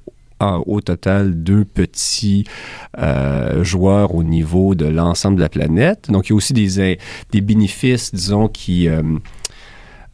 au 0.40 0.80
total 0.80 1.42
deux 1.42 1.64
petits 1.64 2.44
euh, 2.99 3.64
joueurs 3.64 4.14
au 4.14 4.23
niveau 4.23 4.75
de 4.75 4.87
l'ensemble 4.87 5.37
de 5.37 5.40
la 5.40 5.49
planète. 5.49 6.11
Donc, 6.11 6.28
il 6.28 6.30
y 6.30 6.33
a 6.33 6.37
aussi 6.37 6.52
des, 6.52 6.99
des 7.30 7.40
bénéfices, 7.40 8.14
disons, 8.14 8.49
qui... 8.49 8.88
Euh, 8.88 9.02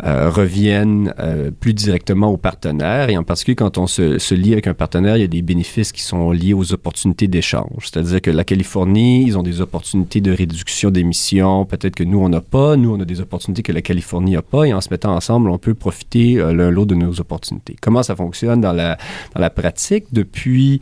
euh, 0.04 0.30
reviennent 0.30 1.14
euh, 1.19 1.50
plus 1.50 1.75
directement 1.75 2.28
aux 2.28 2.37
partenaires. 2.37 3.11
Et 3.11 3.16
en 3.16 3.25
particulier, 3.25 3.54
quand 3.54 3.78
on 3.78 3.87
se, 3.87 4.19
se, 4.19 4.35
lie 4.35 4.52
avec 4.52 4.66
un 4.66 4.75
partenaire, 4.75 5.16
il 5.16 5.21
y 5.21 5.25
a 5.25 5.28
des 5.28 5.42
bénéfices 5.42 5.92
qui 5.92 6.02
sont 6.02 6.30
liés 6.30 6.54
aux 6.54 6.73
opportunités 6.73 7.28
d'échange. 7.28 7.90
C'est-à-dire 7.90 8.21
que 8.23 8.30
la 8.30 8.45
Californie, 8.45 9.25
ils 9.26 9.37
ont 9.37 9.42
des 9.42 9.61
opportunités 9.61 10.21
de 10.21 10.33
réduction 10.33 10.90
d'émissions, 10.90 11.64
peut-être 11.64 11.95
que 11.97 12.04
nous, 12.04 12.19
on 12.19 12.28
n'a 12.28 12.40
pas. 12.40 12.76
Nous, 12.76 12.95
on 12.95 13.00
a 13.00 13.04
des 13.04 13.21
opportunités 13.21 13.62
que 13.62 13.73
la 13.73 13.83
Californie 13.83 14.33
n'a 14.33 14.42
pas. 14.42 14.64
Et 14.64 14.73
en 14.73 14.80
se 14.80 14.88
mettant 14.90 15.14
ensemble, 15.14 15.50
on 15.50 15.59
peut 15.59 15.75
profiter 15.75 16.38
euh, 16.38 16.52
l'un 16.52 16.71
l'autre 16.71 16.90
de 16.90 16.95
nos 16.95 17.21
opportunités. 17.21 17.76
Comment 17.80 18.02
ça 18.02 18.16
fonctionne 18.16 18.61
dans 18.61 18.73
la, 18.73 18.97
dans 19.35 19.40
la 19.40 19.50
pratique? 19.50 20.07
Depuis 20.12 20.80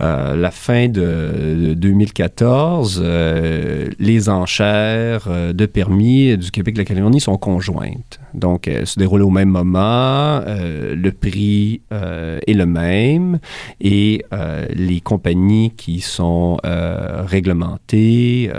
euh, 0.00 0.34
la 0.34 0.50
fin 0.50 0.88
de, 0.88 1.74
2014, 1.74 3.00
euh, 3.02 3.88
les 3.98 4.28
enchères 4.30 5.26
euh, 5.28 5.52
de 5.52 5.66
permis 5.66 6.38
du 6.38 6.50
Québec 6.50 6.72
et 6.72 6.76
de 6.76 6.78
la 6.78 6.84
Californie 6.86 7.20
sont 7.20 7.36
conjointes. 7.36 8.18
Donc, 8.32 8.66
elles 8.66 8.86
se 8.86 8.98
déroulent 8.98 9.22
au 9.22 9.30
même 9.30 9.50
moment, 9.50 10.40
le 10.46 11.10
prix 11.10 11.82
est 11.90 12.54
le 12.54 12.66
même 12.66 13.40
et 13.80 14.24
les 14.72 15.00
compagnies 15.00 15.72
qui 15.76 16.00
sont 16.00 16.58
réglementées 16.62 18.50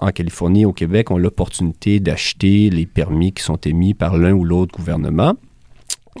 en 0.00 0.08
Californie 0.10 0.62
et 0.62 0.66
au 0.66 0.72
Québec 0.72 1.10
ont 1.10 1.18
l'opportunité 1.18 1.98
d'acheter 1.98 2.70
les 2.70 2.86
permis 2.86 3.32
qui 3.32 3.42
sont 3.42 3.56
émis 3.56 3.94
par 3.94 4.16
l'un 4.16 4.32
ou 4.32 4.44
l'autre 4.44 4.74
gouvernement. 4.76 5.34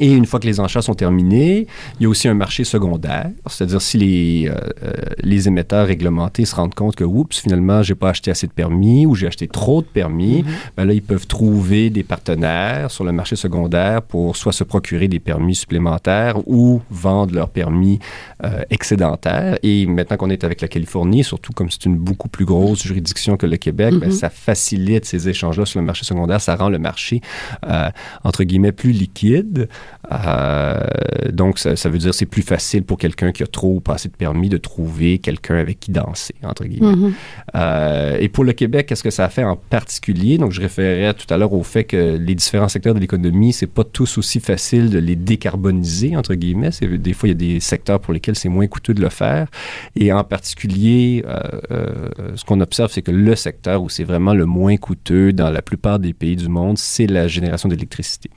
Et 0.00 0.12
une 0.12 0.26
fois 0.26 0.40
que 0.40 0.46
les 0.46 0.58
enchères 0.58 0.82
sont 0.82 0.94
terminées, 0.94 1.68
il 1.98 2.02
y 2.02 2.06
a 2.06 2.08
aussi 2.08 2.26
un 2.26 2.34
marché 2.34 2.64
secondaire, 2.64 3.30
c'est-à-dire 3.46 3.80
si 3.80 3.98
les, 3.98 4.48
euh, 4.48 4.54
euh, 4.82 4.92
les 5.22 5.46
émetteurs 5.46 5.86
réglementés 5.86 6.44
se 6.44 6.56
rendent 6.56 6.74
compte 6.74 6.96
que, 6.96 7.04
oups, 7.04 7.38
finalement, 7.38 7.82
j'ai 7.82 7.94
pas 7.94 8.08
acheté 8.08 8.32
assez 8.32 8.48
de 8.48 8.52
permis 8.52 9.06
ou 9.06 9.14
j'ai 9.14 9.28
acheté 9.28 9.46
trop 9.46 9.82
de 9.82 9.86
permis, 9.86 10.42
mm-hmm. 10.42 10.76
ben 10.76 10.84
là, 10.86 10.94
ils 10.94 11.02
peuvent 11.02 11.28
trouver 11.28 11.90
des 11.90 12.02
partenaires 12.02 12.90
sur 12.90 13.04
le 13.04 13.12
marché 13.12 13.36
secondaire 13.36 14.02
pour 14.02 14.36
soit 14.36 14.52
se 14.52 14.64
procurer 14.64 15.06
des 15.06 15.20
permis 15.20 15.54
supplémentaires 15.54 16.38
ou 16.48 16.82
vendre 16.90 17.32
leurs 17.32 17.50
permis 17.50 18.00
euh, 18.42 18.62
excédentaires. 18.70 19.58
Et 19.62 19.86
maintenant 19.86 20.16
qu'on 20.16 20.30
est 20.30 20.42
avec 20.42 20.60
la 20.60 20.68
Californie, 20.68 21.22
surtout 21.22 21.52
comme 21.52 21.70
c'est 21.70 21.84
une 21.84 21.96
beaucoup 21.96 22.28
plus 22.28 22.44
grosse 22.44 22.82
juridiction 22.82 23.36
que 23.36 23.46
le 23.46 23.58
Québec, 23.58 23.94
ben, 23.94 24.08
mm-hmm. 24.08 24.12
ça 24.12 24.28
facilite 24.28 25.04
ces 25.04 25.28
échanges-là 25.28 25.66
sur 25.66 25.78
le 25.78 25.86
marché 25.86 26.04
secondaire, 26.04 26.40
ça 26.40 26.56
rend 26.56 26.68
le 26.68 26.78
marché, 26.78 27.20
entre 28.24 28.42
guillemets, 28.42 28.72
plus 28.72 28.90
liquide. 28.90 29.68
Euh, 30.12 30.80
donc, 31.32 31.58
ça, 31.58 31.88
veut 31.88 31.98
dire 31.98 32.10
que 32.10 32.16
c'est 32.16 32.26
plus 32.26 32.42
facile 32.42 32.82
pour 32.84 32.98
quelqu'un 32.98 33.32
qui 33.32 33.42
a 33.42 33.46
trop 33.46 33.76
ou 33.76 33.80
pas 33.80 33.94
assez 33.94 34.08
de 34.08 34.14
permis 34.14 34.48
de 34.48 34.58
trouver 34.58 35.18
quelqu'un 35.18 35.56
avec 35.56 35.80
qui 35.80 35.90
danser, 35.90 36.34
entre 36.42 36.64
guillemets. 36.64 36.92
Mm-hmm. 36.92 37.12
Euh, 37.56 38.16
et 38.20 38.28
pour 38.28 38.44
le 38.44 38.52
Québec, 38.52 38.86
qu'est-ce 38.86 39.02
que 39.02 39.10
ça 39.10 39.24
a 39.24 39.28
fait 39.28 39.44
en 39.44 39.56
particulier? 39.56 40.38
Donc, 40.38 40.52
je 40.52 40.60
référais 40.60 41.14
tout 41.14 41.32
à 41.32 41.38
l'heure 41.38 41.52
au 41.52 41.62
fait 41.62 41.84
que 41.84 42.16
les 42.16 42.34
différents 42.34 42.68
secteurs 42.68 42.94
de 42.94 43.00
l'économie, 43.00 43.52
c'est 43.52 43.66
pas 43.66 43.84
tous 43.84 44.18
aussi 44.18 44.40
facile 44.40 44.90
de 44.90 44.98
les 44.98 45.16
décarboniser, 45.16 46.16
entre 46.16 46.34
guillemets. 46.34 46.70
Des 46.80 47.12
fois, 47.12 47.28
il 47.28 47.32
y 47.32 47.34
a 47.34 47.54
des 47.54 47.60
secteurs 47.60 48.00
pour 48.00 48.12
lesquels 48.12 48.36
c'est 48.36 48.48
moins 48.48 48.66
coûteux 48.66 48.94
de 48.94 49.00
le 49.00 49.08
faire. 49.08 49.48
Et 49.96 50.12
en 50.12 50.24
particulier, 50.24 51.24
euh, 51.70 52.08
ce 52.34 52.44
qu'on 52.44 52.60
observe, 52.60 52.90
c'est 52.92 53.02
que 53.02 53.10
le 53.10 53.34
secteur 53.36 53.82
où 53.82 53.88
c'est 53.88 54.04
vraiment 54.04 54.34
le 54.34 54.46
moins 54.46 54.76
coûteux 54.76 55.32
dans 55.32 55.50
la 55.50 55.62
plupart 55.62 55.98
des 55.98 56.12
pays 56.12 56.36
du 56.36 56.48
monde, 56.48 56.78
c'est 56.78 57.06
la 57.06 57.28
génération 57.28 57.68
d'électricité. 57.68 58.30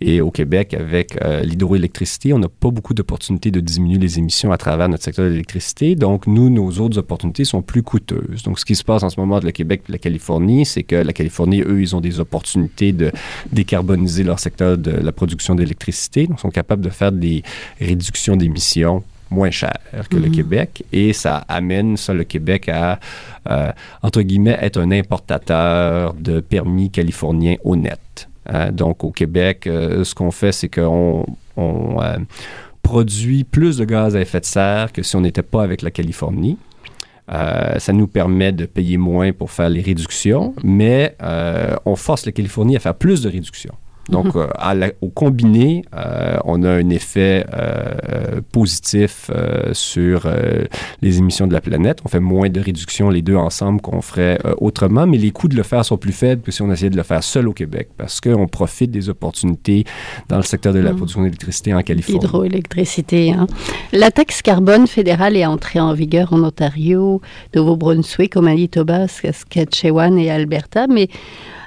Et 0.00 0.20
au 0.20 0.30
Québec, 0.30 0.74
avec 0.74 1.18
euh, 1.22 1.42
l'hydroélectricité, 1.42 2.32
on 2.32 2.38
n'a 2.38 2.48
pas 2.48 2.70
beaucoup 2.70 2.94
d'opportunités 2.94 3.50
de 3.50 3.60
diminuer 3.60 3.98
les 3.98 4.18
émissions 4.18 4.52
à 4.52 4.56
travers 4.58 4.88
notre 4.88 5.04
secteur 5.04 5.24
de 5.24 5.30
l'électricité. 5.30 5.94
Donc, 5.94 6.26
nous, 6.26 6.50
nos 6.50 6.70
autres 6.78 6.98
opportunités 6.98 7.44
sont 7.44 7.62
plus 7.62 7.82
coûteuses. 7.82 8.42
Donc, 8.44 8.58
ce 8.58 8.64
qui 8.64 8.74
se 8.74 8.84
passe 8.84 9.02
en 9.02 9.10
ce 9.10 9.18
moment 9.18 9.36
avec 9.36 9.44
le 9.44 9.52
Québec 9.52 9.82
et 9.88 9.92
la 9.92 9.98
Californie, 9.98 10.66
c'est 10.66 10.82
que 10.82 10.96
la 10.96 11.12
Californie, 11.12 11.62
eux, 11.62 11.80
ils 11.80 11.94
ont 11.96 12.00
des 12.00 12.20
opportunités 12.20 12.92
de 12.92 13.12
décarboniser 13.52 14.24
leur 14.24 14.38
secteur 14.38 14.78
de 14.78 14.90
la 14.90 15.12
production 15.12 15.54
d'électricité. 15.54 16.26
Donc, 16.26 16.38
ils 16.38 16.42
sont 16.42 16.50
capables 16.50 16.82
de 16.82 16.90
faire 16.90 17.12
des 17.12 17.42
réductions 17.80 18.36
d'émissions 18.36 19.02
moins 19.30 19.50
chères 19.50 20.08
que 20.08 20.16
le 20.16 20.28
mhm. 20.28 20.36
Québec 20.36 20.84
et 20.92 21.12
ça 21.12 21.44
amène 21.48 21.96
ça 21.96 22.14
le 22.14 22.24
Québec 22.24 22.68
à 22.68 22.98
euh, 23.50 23.72
entre 24.02 24.22
guillemets 24.22 24.58
être 24.60 24.80
un 24.80 24.90
importateur 24.90 26.14
de 26.14 26.40
permis 26.40 26.90
californiens 26.90 27.56
honnêtes. 27.64 28.28
Euh, 28.52 28.70
donc, 28.70 29.04
au 29.04 29.10
Québec, 29.10 29.66
euh, 29.66 30.04
ce 30.04 30.14
qu'on 30.14 30.30
fait, 30.30 30.52
c'est 30.52 30.68
qu'on 30.68 31.24
euh, 31.58 32.18
produit 32.82 33.44
plus 33.44 33.78
de 33.78 33.84
gaz 33.84 34.16
à 34.16 34.20
effet 34.20 34.40
de 34.40 34.44
serre 34.44 34.92
que 34.92 35.02
si 35.02 35.16
on 35.16 35.20
n'était 35.20 35.42
pas 35.42 35.62
avec 35.62 35.82
la 35.82 35.90
Californie. 35.90 36.58
ça 37.28 37.92
nous 37.92 38.06
permet 38.06 38.52
de 38.52 38.66
payer 38.66 38.98
moins 38.98 39.32
pour 39.32 39.50
faire 39.50 39.70
les 39.70 39.80
réductions, 39.80 40.54
mais 40.62 41.16
on 41.86 41.96
force 41.96 42.26
la 42.26 42.32
Californie 42.32 42.76
à 42.76 42.80
faire 42.80 42.94
plus 42.94 43.22
de 43.22 43.30
réductions. 43.30 43.74
Donc, 44.08 44.34
mhm. 44.34 44.46
euh, 44.62 44.90
au 45.00 45.08
combiné, 45.08 45.84
euh, 45.94 46.36
on 46.44 46.62
a 46.62 46.70
un 46.70 46.90
effet 46.90 47.46
euh, 47.54 48.40
positif 48.52 49.30
sur 49.72 50.28
les 51.02 51.18
émissions 51.18 51.46
de 51.46 51.52
la 51.52 51.60
planète. 51.60 52.00
On 52.04 52.08
fait 52.08 52.20
moins 52.20 52.48
de 52.48 52.60
réductions 52.60 53.10
les 53.10 53.22
deux 53.22 53.36
ensemble 53.36 53.80
qu'on 53.80 54.00
ferait 54.00 54.38
autrement, 54.58 55.06
mais 55.06 55.18
les 55.18 55.30
coûts 55.30 55.48
de 55.48 55.56
le 55.56 55.62
faire 55.62 55.84
sont 55.84 55.96
plus 55.96 56.12
faibles 56.12 56.42
que 56.42 56.50
si 56.50 56.62
on 56.62 56.70
essayait 56.70 56.90
de 56.90 56.96
le 56.96 57.02
faire 57.02 57.22
seul 57.22 57.48
au 57.48 57.52
Québec 57.52 57.88
parce 57.96 58.20
qu'on 58.20 58.46
profite 58.46 58.90
des 58.90 59.08
opportunités 59.08 59.84
dans 60.28 60.36
le 60.36 60.42
secteur 60.42 60.72
de 60.72 60.78
la 60.78 60.90
mhm. 60.90 60.96
production 60.96 61.22
d'électricité 61.22 61.74
en 61.74 61.82
Californie. 61.82 62.24
Hydroélectricité. 62.24 63.32
Hein. 63.32 63.46
La 63.92 64.10
taxe 64.10 64.42
carbone 64.42 64.86
fédérale 64.86 65.36
est 65.36 65.46
entrée 65.46 65.80
en 65.80 65.94
vigueur 65.94 66.32
en 66.32 66.42
Ontario, 66.42 67.20
Nouveau-Brunswick, 67.54 68.36
au 68.36 68.42
Manitoba, 68.42 69.08
Saskatchewan 69.08 70.18
et 70.18 70.30
Alberta, 70.30 70.86
mais 70.86 71.08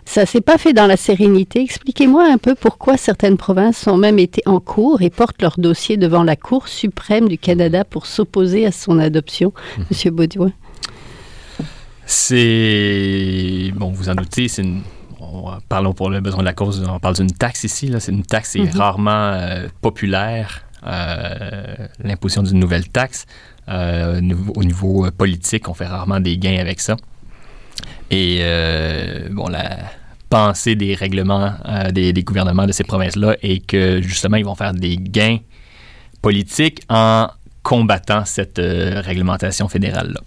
ça 0.08 0.26
s'est 0.26 0.42
pas 0.42 0.58
fait 0.58 0.72
dans 0.72 0.88
la 0.88 0.96
sérénité. 0.96 1.62
Expliquez-moi 1.62 2.26
un 2.32 2.38
peu 2.38 2.56
pourquoi 2.56 2.96
certaines 2.96 3.36
provinces 3.36 3.86
ont 3.88 3.98
même 3.98 4.20
été 4.20 4.42
en 4.46 4.62
cours 4.62 5.02
et 5.02 5.10
portent 5.10 5.42
leur 5.42 5.56
dossier 5.60 5.98
devant 5.98 6.24
la 6.24 6.38
Cour 6.38 6.70
suprême 6.70 7.28
du 7.28 7.38
Canada 7.38 7.84
pour 7.84 8.06
s'opposer 8.06 8.66
à 8.66 8.72
son 8.72 9.00
adoption, 9.00 9.52
mhm. 9.78 9.86
Monsieur 9.92 10.12
Baudouin. 10.12 10.52
C'est 12.06 13.72
bon, 13.76 13.92
vous 13.92 14.08
en 14.08 14.16
doutez, 14.16 14.48
c'est 14.48 14.62
une 14.62 14.82
parlons 15.68 15.94
pour 15.94 16.10
le 16.10 16.22
besoin 16.22 16.40
de 16.40 16.46
la 16.46 16.54
cause, 16.54 16.82
on 16.88 17.00
parle 17.00 17.16
d'une 17.16 17.32
taxe 17.32 17.66
ici. 17.66 17.92
C'est 18.00 18.14
une 18.14 18.24
taxe 18.24 18.54
qui 18.54 18.60
est 18.60 18.74
mhm. 18.74 18.80
rarement 18.80 19.12
euh, 19.34 19.68
populaire, 19.82 20.64
euh, 20.86 21.76
l'imposition 22.02 22.44
d'une 22.44 22.60
nouvelle 22.60 22.88
taxe. 22.88 23.26
Euh, 23.68 24.22
au 24.56 24.64
niveau 24.64 25.06
politique, 25.12 25.68
on 25.68 25.74
fait 25.74 25.86
rarement 25.86 26.22
des 26.22 26.38
gains 26.38 26.60
avec 26.60 26.80
ça. 26.80 26.96
Et 28.10 28.40
euh, 28.42 29.28
bon, 29.32 29.48
la 29.48 29.78
pensée 30.30 30.76
des 30.76 30.96
règlements 30.96 31.54
euh, 31.66 31.92
des, 31.92 32.14
gouvernements 32.24 32.66
de 32.66 32.72
ces 32.72 32.84
provinces-là 32.84 33.36
est 33.42 33.66
que 33.66 34.02
justement, 34.02 34.38
ils 34.38 34.46
vont 34.46 34.56
faire 34.56 34.74
des 34.74 34.98
gains 34.98 35.40
politiques 36.22 36.82
en 36.90 37.28
combattant 37.64 38.26
cette 38.26 38.60
euh, 38.60 39.02
réglementation 39.02 39.68
fédérale-là. 39.68 40.22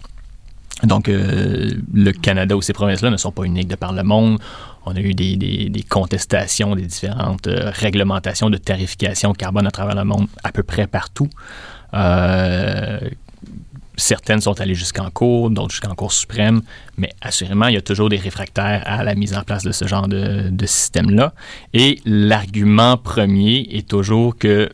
Donc, 0.83 1.09
le 1.09 2.11
Canada 2.11 2.55
ou 2.57 2.61
ces 2.63 2.73
provinces-là 2.73 3.11
ne 3.11 3.17
sont 3.17 3.31
pas 3.31 3.43
uniques 3.43 3.67
de 3.67 3.75
par 3.75 3.93
le 3.93 4.01
monde. 4.01 4.39
On 4.87 4.95
a 4.95 4.99
eu 4.99 5.13
des, 5.13 5.35
des 5.35 5.83
contestations 5.83 6.75
des 6.75 6.87
différentes 6.87 7.47
réglementations 7.47 8.49
de 8.49 8.57
tarification 8.57 9.33
carbone 9.33 9.67
à 9.67 9.71
travers 9.71 9.93
le 9.93 10.05
monde 10.05 10.25
à 10.43 10.51
peu 10.51 10.63
près 10.63 10.87
partout. 10.87 11.29
Certaines 14.01 14.41
sont 14.41 14.59
allées 14.59 14.73
jusqu'en 14.73 15.11
cour, 15.11 15.51
d'autres 15.51 15.69
jusqu'en 15.69 15.93
cour 15.93 16.11
suprême, 16.11 16.63
mais 16.97 17.11
assurément, 17.21 17.67
il 17.67 17.75
y 17.75 17.77
a 17.77 17.81
toujours 17.81 18.09
des 18.09 18.17
réfractaires 18.17 18.81
à 18.87 19.03
la 19.03 19.13
mise 19.13 19.37
en 19.37 19.43
place 19.43 19.63
de 19.63 19.71
ce 19.71 19.85
genre 19.85 20.07
de, 20.07 20.65
système-là. 20.65 21.35
Et 21.75 22.01
l'argument 22.03 22.97
premier 22.97 23.67
est 23.71 23.87
toujours 23.87 24.35
que 24.35 24.71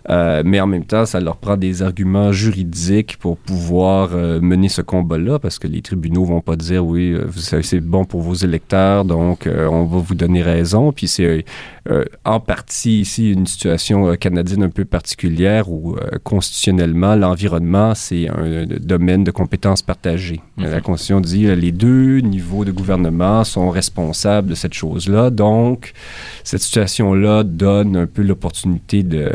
Euh, 0.09 0.41
mais 0.43 0.59
en 0.59 0.67
même 0.67 0.85
temps, 0.85 1.05
ça 1.05 1.19
leur 1.19 1.37
prend 1.37 1.57
des 1.57 1.83
arguments 1.83 2.31
juridiques 2.31 3.17
pour 3.17 3.37
pouvoir 3.37 4.09
euh, 4.13 4.39
mener 4.41 4.67
ce 4.67 4.81
combat-là, 4.81 5.37
parce 5.37 5.59
que 5.59 5.67
les 5.67 5.81
tribunaux 5.81 6.25
vont 6.25 6.41
pas 6.41 6.55
dire 6.55 6.83
oui, 6.83 7.13
euh, 7.13 7.27
c'est 7.61 7.79
bon 7.79 8.03
pour 8.05 8.21
vos 8.21 8.33
électeurs, 8.33 9.05
donc 9.05 9.47
on 9.47 9.85
va 9.85 9.99
vous 9.99 10.15
donner 10.15 10.41
raison. 10.41 10.91
Puis 10.91 11.07
c'est 11.07 11.45
en 12.25 12.39
partie 12.39 13.01
ici 13.01 13.31
une 13.31 13.47
situation 13.47 14.15
canadienne 14.15 14.63
un 14.63 14.69
peu 14.69 14.85
particulière 14.85 15.69
où 15.69 15.95
constitutionnellement, 16.23 17.15
l'environnement, 17.15 17.95
c'est 17.95 18.29
un 18.29 18.65
domaine 18.65 19.23
de 19.23 19.31
compétences 19.31 19.81
partagées. 19.81 20.41
La 20.57 20.75
mhm. 20.75 20.81
Constitution 20.81 21.21
dit 21.21 21.47
les 21.55 21.71
deux 21.71 22.19
niveaux 22.19 22.65
de 22.65 22.71
gouvernement 22.71 23.43
sont 23.43 23.69
responsables 23.69 24.49
de 24.49 24.55
cette 24.55 24.73
chose-là. 24.73 25.29
Donc, 25.29 25.93
cette 26.43 26.61
situation-là 26.61 27.43
donne 27.43 27.95
un 27.95 28.07
peu 28.07 28.21
l'opportunité 28.21 29.03
de 29.03 29.31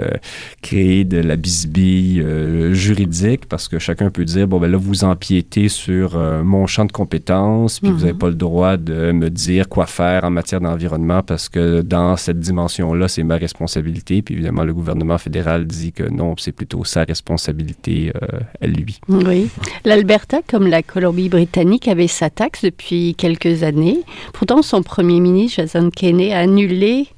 créer 0.62 1.04
de 1.04 1.18
la 1.18 1.36
bisbille 1.36 2.20
euh, 2.20 2.72
juridique 2.72 3.46
parce 3.46 3.68
que 3.68 3.78
chacun 3.78 4.10
peut 4.10 4.24
dire 4.24 4.48
bon 4.48 4.58
ben 4.58 4.70
là 4.70 4.78
vous 4.78 5.04
empiétez 5.04 5.68
sur 5.68 6.16
euh, 6.16 6.42
mon 6.42 6.66
champ 6.66 6.84
de 6.84 6.92
compétences 6.92 7.80
puis 7.80 7.90
vous 7.90 8.00
n'avez 8.00 8.12
mhm. 8.12 8.18
pas 8.18 8.28
le 8.28 8.34
droit 8.34 8.76
de 8.76 9.12
me 9.12 9.30
dire 9.30 9.68
quoi 9.68 9.86
faire 9.86 10.24
en 10.24 10.30
matière 10.30 10.60
d'environnement 10.60 11.22
parce 11.22 11.48
que 11.48 11.82
dans 11.82 12.16
cette 12.16 12.35
dimension 12.40 12.94
là 12.94 13.08
c'est 13.08 13.22
ma 13.22 13.36
responsabilité 13.36 14.22
puis 14.22 14.34
évidemment 14.34 14.64
le 14.64 14.74
gouvernement 14.74 15.18
fédéral 15.18 15.66
dit 15.66 15.92
que 15.92 16.02
non 16.02 16.34
c'est 16.38 16.52
plutôt 16.52 16.84
sa 16.84 17.04
responsabilité 17.04 18.12
euh, 18.14 18.40
à 18.60 18.66
lui. 18.66 19.00
Oui, 19.08 19.48
l'Alberta 19.84 20.40
comme 20.46 20.66
la 20.66 20.82
Colombie-Britannique 20.82 21.88
avait 21.88 22.08
sa 22.08 22.30
taxe 22.30 22.62
depuis 22.62 23.14
quelques 23.14 23.62
années. 23.62 24.00
Pourtant 24.32 24.62
son 24.62 24.82
premier 24.82 25.20
ministre 25.20 25.62
Jason 25.62 25.90
Kenney 25.90 26.32
a 26.32 26.40
annulé 26.40 27.08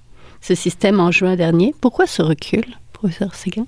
ce 0.40 0.54
système 0.54 1.00
en 1.00 1.10
juin 1.10 1.36
dernier. 1.36 1.74
Pourquoi 1.80 2.06
ce 2.06 2.22
recul 2.22 2.64
professeur 2.92 3.34
Séguin? 3.34 3.66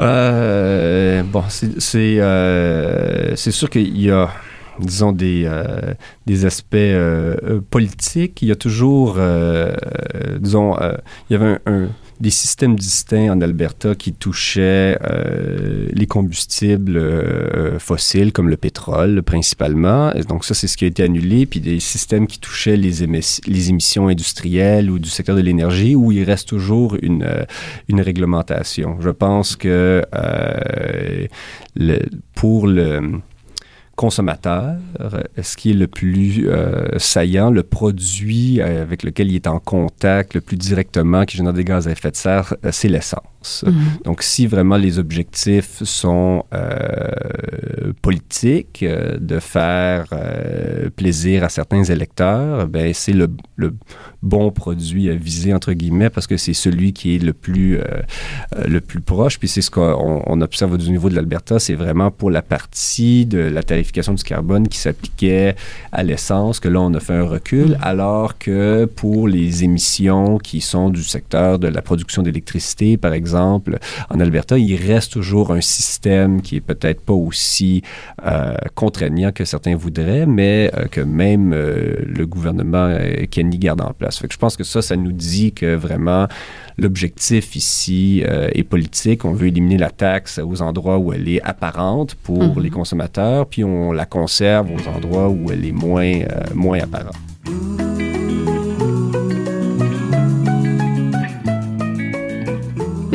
Euh, 0.00 1.22
bon, 1.22 1.44
c'est 1.48 2.20
euh, 2.20 3.36
sûr 3.36 3.68
qu'il 3.68 4.00
y 4.00 4.10
a, 4.10 4.30
disons, 4.82 5.12
des, 5.12 5.44
euh, 5.46 5.94
des 6.26 6.44
aspects 6.44 6.74
euh, 6.74 7.60
politiques. 7.70 8.42
Il 8.42 8.48
y 8.48 8.52
a 8.52 8.56
toujours, 8.56 9.18
disons, 10.40 10.76
il 11.30 11.32
y 11.32 11.34
avait 11.34 11.58
un 11.66 11.88
des 12.22 12.30
systèmes 12.30 12.76
distincts 12.76 13.32
en 13.32 13.40
Alberta 13.40 13.96
qui 13.96 14.12
touchaient 14.12 14.96
euh, 15.02 15.88
les 15.92 16.06
combustibles 16.06 16.96
euh, 16.96 17.80
fossiles 17.80 18.32
comme 18.32 18.48
le 18.48 18.56
pétrole 18.56 19.24
principalement. 19.24 20.12
donc 20.28 20.44
ça, 20.44 20.54
c'est 20.54 20.68
ce 20.68 20.76
qui 20.76 20.84
a 20.84 20.86
été 20.86 21.02
annulé. 21.02 21.46
Puis 21.46 21.58
des 21.58 21.80
systèmes 21.80 22.28
qui 22.28 22.38
touchaient 22.38 22.76
les, 22.76 23.04
les 23.46 23.68
émissions 23.70 24.06
industrielles 24.06 24.88
ou 24.88 25.00
du 25.00 25.10
secteur 25.10 25.34
de 25.34 25.40
l'énergie 25.40 25.96
où 25.96 26.12
il 26.12 26.22
reste 26.22 26.48
toujours 26.48 26.96
une, 27.02 27.24
euh, 27.24 27.44
une 27.88 28.00
réglementation. 28.00 28.98
Je 29.00 29.10
pense 29.10 29.56
que 29.56 30.04
le, 31.74 31.98
pour 32.34 32.68
le 32.68 33.20
consommateur, 33.96 34.76
ce 35.40 35.56
qui 35.56 35.70
est 35.70 35.74
le 35.74 35.86
plus 35.86 36.48
euh, 36.48 36.98
saillant, 36.98 37.50
le 37.50 37.62
produit 37.62 38.60
euh, 38.60 38.82
avec 38.82 39.02
lequel 39.02 39.30
il 39.30 39.36
est 39.36 39.46
en 39.46 39.58
contact 39.58 40.34
le 40.34 40.40
plus 40.40 40.56
directement, 40.56 41.24
qui 41.24 41.36
génère 41.36 41.52
des 41.52 41.64
gaz 41.64 41.88
à 41.88 41.92
effet 41.92 42.10
de 42.10 42.16
serre, 42.16 42.54
euh, 42.64 42.70
c'est 42.72 42.88
l'essence. 42.88 43.31
Donc, 44.04 44.22
si 44.22 44.46
vraiment 44.46 44.76
les 44.76 44.98
objectifs 44.98 45.82
sont 45.82 46.44
politiques, 48.00 48.84
de 48.84 49.38
faire 49.38 50.06
plaisir 50.96 51.44
à 51.44 51.48
certains 51.48 51.84
électeurs, 51.84 52.66
ben 52.68 52.92
c'est 52.94 53.12
le, 53.12 53.28
le, 53.56 53.74
bon 54.22 54.50
produit 54.52 55.10
à 55.10 55.14
viser 55.14 55.52
entre 55.52 55.72
guillemets 55.72 56.10
parce 56.10 56.28
que 56.28 56.36
c'est 56.36 56.54
celui 56.54 56.92
qui 56.92 57.16
est 57.16 57.18
le 57.18 57.32
plus 57.32 57.78
le 58.66 58.80
plus 58.80 59.00
proche. 59.00 59.38
Puis 59.38 59.48
c'est 59.48 59.62
ce 59.62 59.70
qu'on 59.70 60.22
on 60.26 60.40
observe 60.40 60.78
du 60.78 60.90
niveau 60.90 61.08
de 61.08 61.14
l'Alberta, 61.14 61.58
c'est 61.58 61.74
vraiment 61.74 62.10
pour 62.10 62.30
la 62.30 62.42
partie 62.42 63.26
de 63.26 63.38
la 63.38 63.62
tarification 63.62 64.14
du 64.14 64.22
carbone 64.22 64.68
qui 64.68 64.78
s'appliquait 64.78 65.56
à 65.92 66.02
l'essence, 66.02 66.60
que 66.60 66.68
là, 66.68 66.80
on 66.80 66.92
a 66.94 67.00
fait 67.00 67.14
un 67.14 67.24
recul, 67.24 67.70
mm. 67.70 67.78
alors 67.80 68.38
que 68.38 68.84
pour 68.84 69.28
les 69.28 69.64
émissions 69.64 70.38
qui 70.38 70.60
sont 70.60 70.90
du 70.90 71.02
secteur 71.02 71.58
de 71.58 71.68
la 71.68 71.82
production 71.82 72.22
d'électricité, 72.22 72.96
par 72.96 73.12
exemple, 73.12 73.31
en 73.34 74.20
Alberta, 74.20 74.58
il 74.58 74.76
reste 74.76 75.12
toujours 75.12 75.52
un 75.52 75.60
système 75.60 76.42
qui 76.42 76.56
est 76.56 76.60
peut-être 76.60 77.00
pas 77.00 77.12
aussi 77.12 77.82
euh, 78.24 78.54
contraignant 78.74 79.32
que 79.32 79.44
certains 79.44 79.76
voudraient, 79.76 80.26
mais 80.26 80.70
euh, 80.76 80.86
que 80.86 81.00
même 81.00 81.52
euh, 81.52 81.96
le 82.06 82.26
gouvernement 82.26 82.96
Kenny 83.30 83.58
garde 83.58 83.80
en 83.80 83.92
place. 83.92 84.18
Fait 84.18 84.28
que 84.28 84.34
je 84.34 84.38
pense 84.38 84.56
que 84.56 84.64
ça, 84.64 84.82
ça 84.82 84.96
nous 84.96 85.12
dit 85.12 85.52
que 85.52 85.74
vraiment 85.74 86.26
L'objectif 86.78 87.54
ici 87.54 88.24
est 88.24 88.62
politique. 88.62 89.26
On 89.26 89.34
veut 89.34 89.48
éliminer 89.48 89.76
la 89.76 89.90
taxe 89.90 90.40
aux 90.42 90.62
endroits 90.62 90.96
où 90.96 91.12
elle 91.12 91.28
est 91.28 91.42
apparente 91.42 92.14
pour 92.14 92.42
mhm. 92.42 92.62
les 92.62 92.70
consommateurs, 92.70 93.46
puis 93.46 93.62
on 93.62 93.92
la 93.92 94.06
conserve 94.06 94.70
aux 94.72 94.88
endroits 94.88 95.28
où 95.28 95.52
elle 95.52 95.66
est 95.66 95.72
moins, 95.72 96.20
moins 96.54 96.80
apparente. 96.80 97.14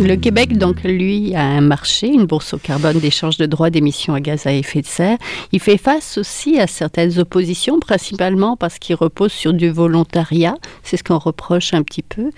Le 0.00 0.14
Québec, 0.14 0.56
donc, 0.56 0.84
lui, 0.84 1.34
a 1.34 1.42
un 1.42 1.60
marché, 1.60 2.06
une 2.06 2.24
bourse 2.24 2.54
au 2.54 2.58
carbone 2.58 3.00
d'échange 3.00 3.36
de 3.36 3.46
droits 3.46 3.68
d'émission 3.68 4.14
à 4.14 4.20
gaz 4.20 4.46
à 4.46 4.52
effet 4.52 4.80
de 4.80 4.86
serre. 4.86 5.18
Il 5.50 5.58
fait 5.58 5.76
face 5.76 6.18
aussi 6.18 6.60
à 6.60 6.68
certaines 6.68 7.18
oppositions, 7.18 7.80
principalement 7.80 8.56
parce 8.56 8.78
qu'il 8.78 8.94
repose 8.94 9.32
sur 9.32 9.52
du 9.52 9.70
volontariat. 9.70 10.54
C'est 10.84 10.96
ce 10.96 11.02
qu'on 11.02 11.18
reproche 11.18 11.74
un 11.74 11.82
petit 11.82 12.02
peu. 12.02 12.30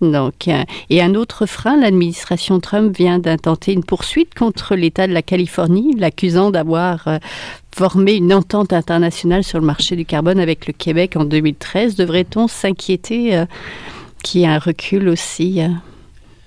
Donc, 0.00 0.48
euh, 0.48 0.64
et 0.88 1.02
un 1.02 1.14
autre 1.14 1.44
frein, 1.44 1.78
l'administration 1.78 2.58
Trump 2.58 2.96
vient 2.96 3.18
d'intenter 3.18 3.74
une 3.74 3.84
poursuite 3.84 4.32
contre 4.32 4.74
l'État 4.74 5.06
de 5.06 5.12
la 5.12 5.22
Californie, 5.22 5.94
l'accusant 5.98 6.50
d'avoir 6.50 7.06
euh, 7.06 7.18
formé 7.76 8.14
une 8.14 8.32
entente 8.32 8.72
internationale 8.72 9.44
sur 9.44 9.60
le 9.60 9.66
marché 9.66 9.94
du 9.94 10.06
carbone 10.06 10.40
avec 10.40 10.66
le 10.66 10.72
Québec 10.72 11.16
en 11.16 11.26
2013. 11.26 11.96
Devrait-on 11.96 12.48
s'inquiéter 12.48 13.36
euh, 13.36 13.44
qu'il 14.22 14.40
y 14.40 14.44
ait 14.44 14.48
un 14.48 14.58
recul 14.58 15.10
aussi 15.10 15.60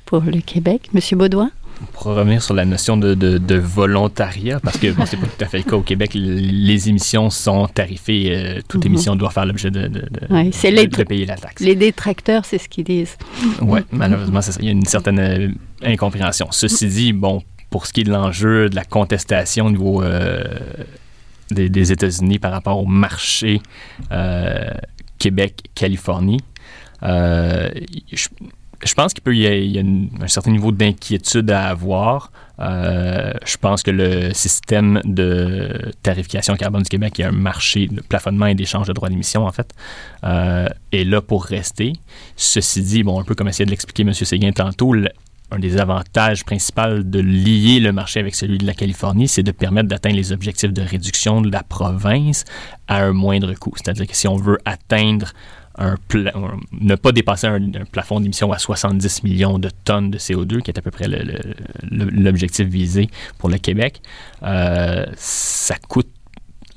pour 0.07 0.21
le 0.21 0.41
Québec. 0.41 0.89
Monsieur 0.93 1.17
Baudouin? 1.17 1.51
Pour 1.93 2.05
revenir 2.05 2.41
sur 2.41 2.55
la 2.55 2.65
notion 2.65 2.97
de, 2.97 3.13
de, 3.13 3.55
volontariat, 3.55 4.59
parce 4.59 4.79
que 4.79 4.91
bon, 4.91 5.05
c'est 5.05 5.17
pas 5.17 5.27
tout 5.27 5.43
à 5.43 5.45
fait 5.45 5.59
le 5.59 5.63
cas 5.63 5.75
au 5.75 5.81
Québec, 5.81 6.11
les 6.15 6.89
émissions 6.89 7.29
sont 7.29 7.67
tarifées. 7.67 8.35
Euh, 8.35 8.61
toute 8.67 8.85
mhm. 8.85 8.93
émission 8.93 9.15
doit 9.15 9.29
faire 9.29 9.45
l'objet 9.45 9.69
de, 9.69 9.87
de, 9.87 9.99
de, 10.09 11.03
payer 11.03 11.27
la 11.27 11.35
taxe. 11.35 11.61
Les 11.61 11.75
détracteurs, 11.75 12.45
c'est 12.45 12.57
ce 12.57 12.67
qu'ils 12.67 12.85
disent. 12.85 13.15
Oui, 13.61 13.81
malheureusement, 13.91 14.41
c'est 14.41 14.53
ça. 14.53 14.59
Il 14.59 14.65
y 14.65 14.69
a 14.69 14.71
une 14.71 14.85
certaine 14.85 15.19
euh, 15.19 15.49
incompréhension. 15.83 16.47
Ceci 16.49 16.87
dit, 16.87 17.13
bon, 17.13 17.43
pour 17.69 17.85
ce 17.85 17.93
qui 17.93 18.01
est 18.01 18.05
de 18.05 18.11
l'enjeu 18.11 18.69
de 18.69 18.75
la 18.75 18.85
contestation 18.85 19.67
au 19.67 19.71
niveau 19.71 20.01
euh, 20.01 20.43
des, 21.51 21.91
États-Unis 21.91 22.39
par 22.39 22.53
rapport 22.53 22.79
au 22.79 22.87
marché 22.87 23.61
Québec-Californie, 25.19 26.41
je, 27.03 28.27
je 28.83 28.93
pense 28.93 29.13
qu'il 29.13 29.23
peut 29.23 29.35
y 29.35 29.47
a, 29.47 29.83
un 30.21 30.27
certain 30.27 30.51
niveau 30.51 30.71
d'inquiétude 30.71 31.49
à 31.51 31.67
avoir. 31.67 32.31
Euh, 32.59 33.33
je 33.45 33.57
pense 33.57 33.83
que 33.83 33.91
le 33.91 34.33
système 34.33 35.01
de 35.03 35.91
tarification 36.03 36.55
carbone 36.55 36.83
du 36.83 36.89
Québec, 36.89 37.13
qui 37.13 37.21
est 37.21 37.25
un 37.25 37.31
marché 37.31 37.87
de 37.87 38.01
plafonnement 38.01 38.47
et 38.47 38.55
d'échange 38.55 38.87
de 38.87 38.93
droits 38.93 39.09
d'émission, 39.09 39.45
en 39.45 39.51
fait, 39.51 39.73
euh, 40.23 40.67
est 40.91 41.03
là 41.03 41.21
pour 41.21 41.45
rester. 41.45 41.93
Ceci 42.35 42.81
dit, 42.81 43.03
bon, 43.03 43.19
un 43.19 43.23
peu 43.23 43.35
comme 43.35 43.47
essayait 43.47 43.65
de 43.65 43.71
l'expliquer 43.71 44.03
M. 44.03 44.13
Séguin 44.13 44.51
tantôt, 44.51 44.95
un 45.49 45.59
des 45.59 45.77
avantages 45.77 46.43
principaux 46.43 47.03
de 47.03 47.19
lier 47.19 47.79
le 47.79 47.91
marché 47.93 48.19
avec 48.19 48.35
celui 48.35 48.57
de 48.57 48.65
la 48.65 48.73
Californie, 48.73 49.27
c'est 49.27 49.43
de 49.43 49.51
permettre 49.51 49.87
d'atteindre 49.87 50.17
les 50.17 50.31
objectifs 50.31 50.73
de 50.73 50.81
réduction 50.81 51.41
de 51.41 51.51
la 51.51 51.63
province 51.63 52.43
à 52.87 53.03
un 53.03 53.13
moindre 53.13 53.53
coût. 53.53 53.73
C'est-à-dire 53.75 54.07
que 54.07 54.15
si 54.15 54.27
on 54.27 54.35
veut 54.35 54.57
atteindre 54.65 55.33
ne 55.77 56.95
pas 56.95 57.11
dépasser 57.11 57.47
un, 57.47 57.59
plafond 57.91 58.19
d'émission 58.19 58.51
à 58.51 58.57
70 58.57 59.23
millions 59.23 59.59
de 59.59 59.69
tonnes 59.83 60.11
de 60.11 60.17
CO2, 60.17 60.61
qui 60.61 60.71
est 60.71 60.79
à 60.79 60.81
peu 60.81 60.91
près 60.91 61.07
l'objectif 61.83 62.67
visé 62.67 63.09
pour 63.37 63.49
le 63.49 63.57
Québec, 63.57 64.01
euh, 64.43 65.05
ça 65.15 65.75
coûte 65.87 66.09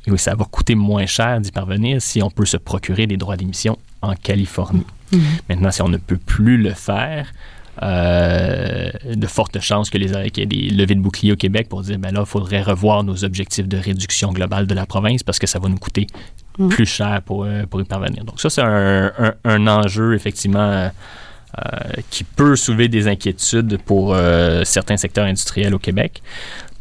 oui, 0.06 0.18
ça 0.18 0.34
va 0.34 0.46
coûter 0.46 0.74
moins 0.74 1.04
cher 1.04 1.40
d'y 1.40 1.52
parvenir 1.52 2.00
si 2.00 2.22
on 2.22 2.30
peut 2.30 2.46
se 2.46 2.56
procurer 2.56 3.06
des 3.06 3.18
droits 3.18 3.36
d'émission 3.36 3.78
en 4.00 4.14
Californie. 4.14 4.86
Mm-hmm. 5.12 5.18
Maintenant, 5.50 5.70
si 5.70 5.82
on 5.82 5.88
ne 5.88 5.98
peut 5.98 6.16
plus 6.16 6.56
le 6.56 6.72
faire, 6.72 7.30
euh, 7.82 8.90
de 9.14 9.26
fortes 9.26 9.58
chances 9.60 9.88
que 9.88 9.96
les, 9.96 10.30
qu'il 10.30 10.42
y 10.42 10.42
ait 10.42 10.46
des 10.46 10.70
levées 10.70 10.94
de 10.94 11.00
boucliers 11.00 11.32
au 11.32 11.36
Québec 11.36 11.68
pour 11.68 11.82
dire, 11.82 11.98
ben 11.98 12.12
là, 12.12 12.20
il 12.20 12.26
faudrait 12.26 12.60
revoir 12.60 13.04
nos 13.04 13.24
objectifs 13.24 13.68
de 13.68 13.78
réduction 13.78 14.32
globale 14.32 14.66
de 14.66 14.74
la 14.74 14.84
province 14.84 15.22
parce 15.22 15.38
que 15.38 15.46
ça 15.46 15.58
va 15.58 15.68
nous 15.68 15.78
coûter 15.78 16.06
mm. 16.60 16.68
plus 16.68 16.86
cher 16.86 17.20
pour, 17.24 17.44
euh, 17.44 17.64
pour 17.68 17.80
y 17.80 17.84
parvenir. 17.84 18.24
Donc 18.24 18.40
ça, 18.40 18.50
c'est 18.50 18.62
un, 18.62 19.12
un, 19.44 19.66
enjeu, 19.66 20.14
effectivement, 20.14 20.70
euh, 20.70 20.88
qui 22.10 22.24
peut 22.24 22.54
soulever 22.54 22.88
des 22.88 23.08
inquiétudes 23.08 23.78
pour 23.78 24.16
certains 24.64 24.96
secteurs 24.96 25.24
industriels 25.24 25.74
au 25.74 25.80
Québec. 25.80 26.22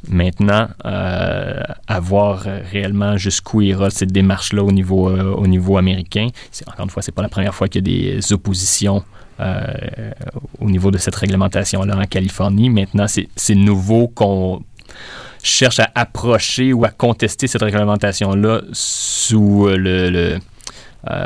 Maintenant, 0.07 0.67
à 0.83 1.99
voir 1.99 2.45
réellement 2.71 3.17
jusqu'où 3.17 3.61
ira 3.61 3.89
cette 3.89 4.11
démarche-là 4.11 4.63
au 4.63 4.71
niveau, 4.71 5.09
au 5.09 5.47
niveau 5.47 5.77
américain. 5.77 6.27
Encore 6.67 6.85
une 6.85 6.91
fois, 6.91 7.01
c'est 7.01 7.11
pas 7.11 7.23
la 7.23 7.29
première 7.29 7.55
fois 7.55 7.67
qu'il 7.67 7.87
y 7.89 8.11
a 8.11 8.15
des 8.19 8.31
oppositions 8.31 9.03
euh, 9.39 10.11
au 10.59 10.69
niveau 10.69 10.91
de 10.91 10.97
cette 10.97 11.15
réglementation-là 11.15 11.97
en 11.97 12.03
Californie. 12.03 12.69
Maintenant, 12.69 13.05
c'est 13.07 13.55
nouveau 13.55 14.09
qu'on 14.09 14.61
cherche 15.41 15.79
à 15.79 15.89
approcher 15.95 16.73
ou 16.73 16.85
à 16.85 16.89
contester 16.89 17.47
cette 17.47 17.61
réglementation-là 17.61 18.61
sous 18.73 19.67
le, 19.67 20.39
euh, 21.09 21.25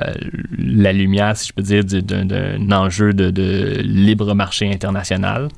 la 0.58 0.94
lumière, 0.94 1.36
si 1.36 1.48
je 1.48 1.54
peux 1.54 1.62
dire, 1.62 1.84
d'un 1.84 2.72
enjeu 2.72 3.14
de, 3.14 3.82
libre 3.82 4.34
marché 4.34 4.72
international. 4.72 5.50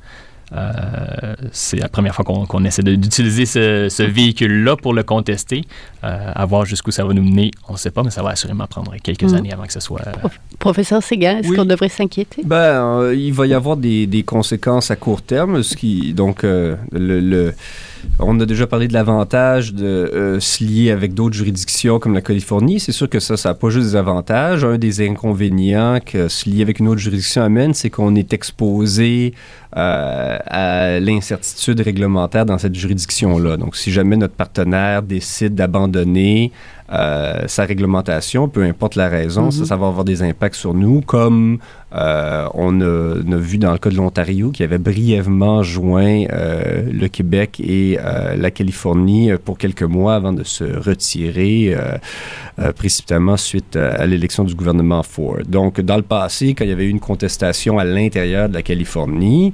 Euh, 0.55 1.35
c'est 1.51 1.77
la 1.77 1.89
première 1.89 2.13
fois 2.13 2.23
qu'on 2.23 2.65
essaie 2.65 2.83
d'utiliser 2.83 3.45
ce, 3.45 4.03
véhicule-là 4.03 4.75
pour 4.75 4.93
le 4.93 5.03
contester. 5.03 5.65
Euh, 6.03 6.31
à 6.33 6.45
voir 6.45 6.65
jusqu'où 6.65 6.91
ça 6.91 7.03
va 7.03 7.13
nous 7.13 7.23
mener, 7.23 7.51
on 7.67 7.73
ne 7.73 7.77
sait 7.77 7.89
pas, 7.89 8.03
mais 8.03 8.11
ça 8.11 8.21
va 8.21 8.29
assurément 8.29 8.67
prendre 8.67 8.95
quelques 9.01 9.23
mm. 9.23 9.35
années 9.35 9.51
avant 9.51 9.65
que 9.65 9.73
ce 9.73 9.79
soit. 9.79 10.01
Professeur 10.59 11.01
Séguin, 11.01 11.39
est-ce 11.39 11.51
qu'on 11.51 11.65
devrait 11.65 11.89
s'inquiéter? 11.89 12.43
Ben, 12.45 12.55
euh, 12.55 13.15
il 13.15 13.33
va 13.33 13.47
y 13.47 13.53
avoir 13.53 13.75
des, 13.75 14.05
des, 14.05 14.23
conséquences 14.23 14.91
à 14.91 14.95
court 14.95 15.23
terme. 15.23 15.63
Ce 15.63 15.75
qui, 15.75 16.13
donc, 16.13 16.43
le, 16.43 16.77
le 16.91 17.53
on 18.19 18.39
a 18.39 18.45
déjà 18.45 18.67
parlé 18.67 18.87
de 18.87 18.93
l'avantage 18.93 19.73
de 19.73 19.85
euh, 19.85 20.39
se 20.39 20.63
lier 20.63 20.91
avec 20.91 21.13
d'autres 21.13 21.35
juridictions 21.35 21.99
comme 21.99 22.13
la 22.13 22.21
Californie. 22.21 22.79
C'est 22.79 22.91
sûr 22.91 23.09
que 23.09 23.19
ça, 23.19 23.37
ça 23.37 23.49
n'a 23.49 23.55
pas 23.55 23.69
juste 23.69 23.87
des 23.87 23.95
avantages. 23.95 24.63
Un 24.63 24.77
des 24.77 25.05
inconvénients 25.07 25.99
que 26.05 26.27
se 26.27 26.49
lier 26.49 26.61
avec 26.61 26.79
une 26.79 26.87
autre 26.87 27.01
juridiction 27.01 27.43
amène, 27.43 27.73
c'est 27.73 27.89
qu'on 27.89 28.15
est 28.15 28.33
exposé 28.33 29.33
euh, 29.75 30.37
à 30.45 30.99
l'incertitude 30.99 31.81
réglementaire 31.81 32.45
dans 32.45 32.57
cette 32.57 32.75
juridiction-là. 32.75 33.57
Donc, 33.57 33.75
si 33.75 33.91
jamais 33.91 34.15
notre 34.15 34.35
partenaire 34.35 35.01
décide 35.01 35.55
d'abandonner 35.55 36.51
euh, 36.91 37.47
sa 37.47 37.65
réglementation, 37.65 38.47
peu 38.47 38.63
importe 38.63 38.95
la 38.95 39.09
raison, 39.09 39.49
ça, 39.49 39.61
mhm. 39.61 39.65
ça 39.65 39.75
va 39.75 39.87
avoir 39.87 40.05
des 40.05 40.21
impacts 40.21 40.53
sur 40.53 40.75
nous, 40.75 41.01
comme 41.01 41.57
euh, 41.95 42.47
on, 42.53 42.79
a, 42.81 43.37
vu 43.37 43.57
dans 43.57 43.71
le 43.71 43.79
cas 43.79 43.89
de 43.89 43.95
l'Ontario 43.95 44.51
qui 44.51 44.61
avait 44.61 44.77
brièvement 44.77 45.63
joint 45.63 46.25
euh, 46.31 46.83
le 46.91 47.07
Québec 47.07 47.59
et 47.59 47.97
la 48.37 48.51
Californie 48.51 49.31
pour 49.43 49.57
quelques 49.57 49.83
mois 49.83 50.15
avant 50.15 50.33
de 50.33 50.43
se 50.43 50.63
retirer 50.63 51.75
précipitamment 52.75 53.37
suite 53.37 53.75
à, 53.75 54.05
l'élection 54.05 54.43
du 54.43 54.53
gouvernement 54.53 55.03
Ford. 55.03 55.37
Donc, 55.47 55.81
dans 55.81 55.97
le 55.97 56.03
passé, 56.03 56.53
quand 56.53 56.65
il 56.65 56.69
y 56.69 56.73
avait 56.73 56.85
eu 56.85 56.89
une 56.89 56.99
contestation 56.99 57.79
à 57.79 57.83
l'intérieur 57.83 58.49
de 58.49 58.53
la 58.53 58.61
Californie 58.61 59.53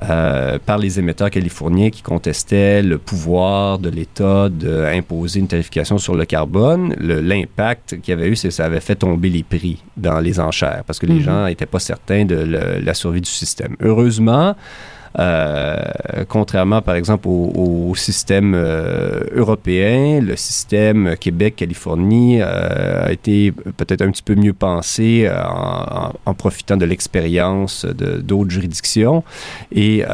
par 0.00 0.78
les 0.78 0.98
émetteurs 0.98 1.30
californiens 1.30 1.90
qui 1.90 2.02
contestaient 2.02 2.82
le 2.82 2.98
pouvoir 2.98 3.78
de 3.78 3.90
l'État 3.90 4.48
d'imposer 4.48 5.40
une 5.40 5.48
tarification 5.48 5.98
sur 5.98 6.14
le 6.14 6.24
carbone, 6.24 6.69
l'impact 6.76 8.00
qu'il 8.00 8.12
y 8.12 8.16
avait 8.16 8.28
eu, 8.28 8.36
c'est 8.36 8.48
que 8.48 8.54
ça 8.54 8.64
avait 8.64 8.80
fait 8.80 8.96
tomber 8.96 9.28
les 9.28 9.42
prix 9.42 9.82
dans 9.96 10.20
les 10.20 10.40
enchères 10.40 10.82
parce 10.86 10.98
que 10.98 11.06
les 11.06 11.14
mhm. 11.14 11.20
gens 11.20 11.44
n'étaient 11.46 11.66
pas 11.66 11.78
certains 11.78 12.24
de 12.24 12.36
la 12.36 12.94
survie 12.94 13.20
du 13.20 13.30
système. 13.30 13.76
Heureusement, 13.80 14.54
euh, 15.18 15.76
contrairement, 16.28 16.82
par 16.82 16.94
exemple, 16.94 17.28
au, 17.28 17.92
système 17.96 18.54
euh, 18.54 19.20
européen, 19.34 20.20
le 20.20 20.36
système 20.36 21.16
Québec-Californie 21.18 22.40
euh, 22.40 23.06
a 23.06 23.12
été 23.12 23.50
peut-être 23.52 24.02
un 24.02 24.10
petit 24.10 24.22
peu 24.22 24.34
mieux 24.34 24.52
pensé 24.52 25.28
en, 25.28 26.34
profitant 26.34 26.76
de 26.76 26.84
l'expérience 26.84 27.84
d'autres 27.84 28.50
juridictions 28.50 29.24
et 29.72 30.04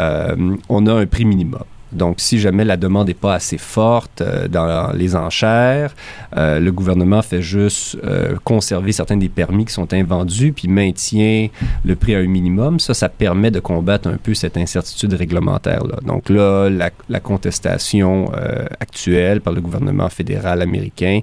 on 0.69 0.87
a 0.87 0.92
un 0.92 1.07
prix 1.07 1.25
minimum. 1.25 1.62
Donc, 1.92 2.16
si 2.18 2.38
jamais 2.38 2.64
la 2.64 2.77
demande 2.77 3.09
n'est 3.09 3.14
pas 3.14 3.35
assez 3.35 3.59
forte 3.59 4.20
euh, 4.20 4.49
dans 4.49 4.92
les 4.92 5.14
enchères, 5.14 5.94
euh, 6.37 6.59
le 6.59 6.72
gouvernement 6.72 7.22
fait 7.22 7.42
juste 7.42 7.96
euh, 8.05 8.35
conserver 8.44 8.92
certains 8.92 9.16
des 9.16 9.29
permis 9.29 9.64
qui 9.64 9.72
sont 9.72 9.92
invendus, 9.94 10.53
puis 10.53 10.68
maintient 10.68 11.49
le 11.85 11.96
prix 11.96 12.14
à 12.14 12.18
un 12.18 12.27
minimum. 12.27 12.81
Ça, 12.81 12.92
ça 12.92 13.09
permet 13.09 13.51
de 13.51 13.61
combattre 13.61 14.09
un 14.09 14.16
peu 14.16 14.35
cette 14.35 14.57
incertitude 14.57 15.12
réglementaire-là. 15.12 15.96
Donc 16.05 16.29
là, 16.29 16.68
la, 16.68 17.20
contestation 17.20 18.31
actuelle 18.79 19.40
par 19.40 19.53
le 19.53 19.61
gouvernement 19.61 20.09
fédéral 20.09 20.62
américain, 20.62 21.20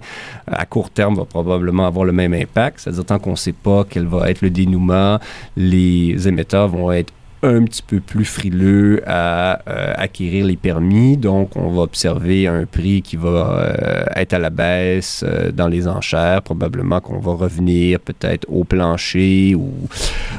à 0.47 0.65
court 0.65 0.89
terme, 0.89 1.15
va 1.15 1.25
probablement 1.25 1.85
avoir 1.85 2.03
le 2.03 2.11
même 2.11 2.33
impact. 2.33 2.79
C'est-à-dire, 2.79 3.05
tant 3.05 3.19
qu'on 3.19 3.31
ne 3.31 3.35
sait 3.35 3.53
pas 3.53 3.85
quel 3.87 4.05
va 4.05 4.29
être 4.29 4.41
le 4.41 4.49
dénouement, 4.49 5.19
les 5.55 6.27
émetteurs 6.27 6.67
vont 6.67 6.91
être 6.91 7.13
un 7.43 7.65
petit 7.65 7.81
peu 7.81 7.99
plus 7.99 8.23
frileux 8.23 9.03
à 9.05 9.59
euh, 9.67 9.93
acquérir 9.97 10.45
les 10.45 10.55
permis. 10.55 11.17
Donc, 11.17 11.55
on 11.57 11.69
va 11.71 11.81
observer 11.81 12.47
un 12.47 12.65
prix 12.65 13.01
qui 13.01 13.17
va 13.17 13.29
euh, 13.29 14.03
être 14.15 14.33
à 14.33 14.39
la 14.39 14.49
baisse 14.49 15.25
euh, 15.27 15.51
dans 15.51 15.67
les 15.67 15.87
enchères. 15.87 16.41
Probablement 16.41 17.01
qu'on 17.01 17.19
va 17.19 17.33
revenir 17.33 17.99
peut-être 17.99 18.45
au 18.49 18.63
plancher 18.63 19.55
ou, 19.55 19.73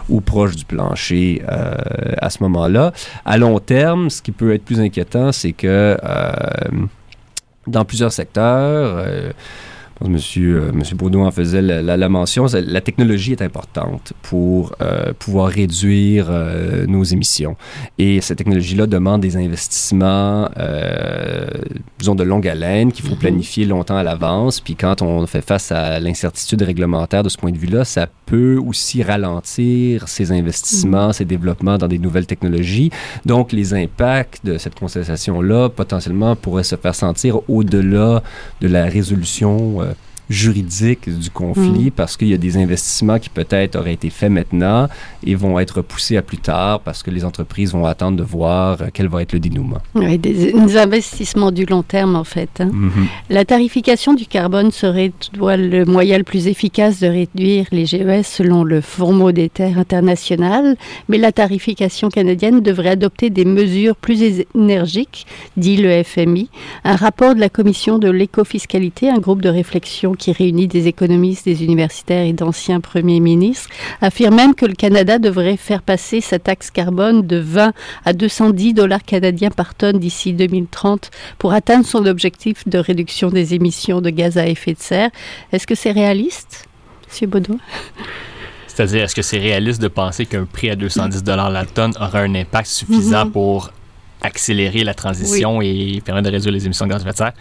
ou 0.08 0.20
proche 0.22 0.56
du 0.56 0.64
plancher 0.64 1.42
à 1.46 2.30
ce 2.30 2.42
moment-là. 2.42 2.92
À 3.24 3.36
long 3.36 3.58
terme, 3.58 4.08
ce 4.08 4.22
qui 4.22 4.32
peut 4.32 4.54
être 4.54 4.64
plus 4.64 4.80
inquiétant, 4.80 5.32
c'est 5.32 5.52
que 5.52 5.96
dans 7.66 7.84
plusieurs 7.84 8.12
secteurs, 8.12 9.04
Monsieur, 10.02 10.56
euh, 10.56 10.72
Monsieur 10.72 10.96
Baudou 10.96 11.20
en 11.20 11.30
faisait 11.30 11.62
la, 11.62 12.08
mention. 12.08 12.46
La 12.52 12.80
technologie 12.80 13.32
est 13.32 13.42
importante 13.42 14.12
pour 14.22 14.74
euh, 14.80 15.12
pouvoir 15.18 15.48
réduire 15.48 16.26
euh, 16.28 16.86
nos 16.86 17.04
émissions. 17.04 17.56
Et 17.98 18.20
cette 18.20 18.38
technologie-là 18.38 18.86
demande 18.86 19.20
des 19.20 19.36
investissements, 19.36 20.48
de 22.14 22.22
longue 22.22 22.46
haleine 22.46 22.92
qu'il 22.92 23.06
faut 23.06 23.14
mhm. 23.14 23.20
planifier 23.20 23.64
longtemps 23.64 23.96
à 23.96 24.02
l'avance. 24.02 24.60
Puis 24.60 24.74
quand 24.74 25.00
on 25.00 25.26
fait 25.26 25.40
face 25.40 25.72
à 25.72 25.98
l'incertitude 26.00 26.60
réglementaire 26.60 27.22
de 27.22 27.30
ce 27.30 27.38
point 27.38 27.52
de 27.52 27.56
vue-là, 27.56 27.86
ça 27.86 28.06
peut 28.26 28.58
aussi 28.58 29.02
ralentir 29.02 30.06
ces 30.08 30.30
investissements, 30.32 31.06
mhm. 31.06 31.12
ces 31.14 31.24
développements 31.24 31.78
dans 31.78 31.88
des 31.88 31.98
nouvelles 31.98 32.26
technologies. 32.26 32.90
Donc, 33.24 33.52
les 33.52 33.72
impacts 33.72 34.44
de 34.44 34.58
cette 34.58 34.78
contestation-là, 34.78 35.70
potentiellement, 35.70 36.36
pourraient 36.36 36.64
se 36.64 36.76
faire 36.76 36.94
sentir 36.94 37.40
au-delà 37.48 38.22
de 38.60 38.68
la 38.68 38.84
résolution 38.84 39.80
juridique 40.30 41.08
du 41.08 41.30
conflit 41.30 41.86
mm. 41.86 41.90
parce 41.90 42.16
qu'il 42.16 42.28
y 42.28 42.34
a 42.34 42.38
des 42.38 42.56
investissements 42.56 43.18
qui 43.18 43.28
peut-être 43.28 43.76
auraient 43.76 43.92
été 43.92 44.10
faits 44.10 44.30
maintenant 44.30 44.88
et 45.24 45.34
vont 45.34 45.58
être 45.58 45.82
poussés 45.82 46.16
à 46.16 46.22
plus 46.22 46.38
tard 46.38 46.80
parce 46.80 47.02
que 47.02 47.10
les 47.10 47.24
entreprises 47.24 47.72
vont 47.72 47.86
attendre 47.86 48.16
de 48.16 48.22
voir 48.22 48.80
euh, 48.80 48.86
quel 48.92 49.08
va 49.08 49.22
être 49.22 49.32
le 49.32 49.40
dénouement. 49.40 49.78
Oui, 49.94 50.18
des, 50.18 50.76
investissements 50.76 51.50
du 51.50 51.66
long 51.66 51.82
terme 51.82 52.16
en 52.16 52.24
fait. 52.24 52.60
Hein. 52.60 52.70
Mm-hmm. 52.72 53.06
La 53.30 53.44
tarification 53.44 54.14
du 54.14 54.26
carbone 54.26 54.70
serait 54.70 55.12
le 55.34 55.84
moyen 55.84 56.18
le 56.18 56.24
plus 56.24 56.48
efficace 56.48 57.00
de 57.00 57.06
réduire 57.06 57.66
les 57.70 57.86
GES 57.86 58.22
selon 58.24 58.64
le 58.64 58.80
Fonds 58.80 59.12
monétaire 59.12 59.78
international, 59.78 60.76
mais 61.08 61.18
la 61.18 61.32
tarification 61.32 62.08
canadienne 62.08 62.60
devrait 62.60 62.90
adopter 62.90 63.30
des 63.30 63.44
mesures 63.44 63.96
plus 63.96 64.22
énergiques, 64.54 65.26
dit 65.56 65.76
le 65.76 66.02
FMI. 66.02 66.48
Un 66.84 66.96
rapport 66.96 67.34
de 67.34 67.40
la 67.40 67.48
commission 67.48 67.98
de 67.98 68.10
l'écofiscalité, 68.10 69.08
un 69.08 69.18
groupe 69.18 69.42
de 69.42 69.48
réflexion 69.48 70.13
qui 70.16 70.32
réunit 70.32 70.68
des 70.68 70.88
économistes, 70.88 71.44
des 71.44 71.64
universitaires 71.64 72.24
et 72.24 72.32
d'anciens 72.32 72.80
premiers 72.80 73.20
ministres, 73.20 73.68
affirme 74.00 74.34
même 74.34 74.54
que 74.54 74.66
le 74.66 74.74
Canada 74.74 75.18
devrait 75.18 75.56
faire 75.56 75.82
passer 75.82 76.20
sa 76.20 76.38
taxe 76.38 76.70
carbone 76.70 77.26
de 77.26 77.36
20 77.36 77.72
à 78.04 78.12
210 78.12 78.74
dollars 78.74 79.02
canadiens 79.02 79.50
par 79.50 79.74
tonne 79.74 79.98
d'ici 79.98 80.32
2030 80.32 81.10
pour 81.38 81.52
atteindre 81.52 81.86
son 81.86 82.06
objectif 82.06 82.66
de 82.68 82.78
réduction 82.78 83.30
des 83.30 83.54
émissions 83.54 84.00
de 84.00 84.10
gaz 84.10 84.38
à 84.38 84.46
effet 84.46 84.74
de 84.74 84.80
serre. 84.80 85.10
Est-ce 85.52 85.66
que 85.66 85.74
c'est 85.74 85.92
réaliste, 85.92 86.66
M. 87.20 87.30
Baudouin? 87.30 87.58
C'est-à-dire, 88.66 89.04
est-ce 89.04 89.14
que 89.14 89.22
c'est 89.22 89.38
réaliste 89.38 89.80
de 89.80 89.88
penser 89.88 90.26
qu'un 90.26 90.46
prix 90.46 90.68
à 90.68 90.76
210 90.76 91.22
dollars 91.22 91.50
la 91.50 91.64
tonne 91.64 91.92
aura 92.00 92.20
un 92.20 92.34
impact 92.34 92.66
suffisant 92.66 93.26
mhm. 93.26 93.32
pour 93.32 93.70
accélérer 94.20 94.82
la 94.84 94.94
transition 94.94 95.60
et 95.60 96.00
permettre 96.04 96.28
de 96.28 96.32
réduire 96.32 96.52
les 96.52 96.64
émissions 96.64 96.86
de 96.86 96.90
gaz 96.90 97.02
à 97.02 97.04
effet 97.04 97.12
de 97.12 97.16
serre? 97.16 97.32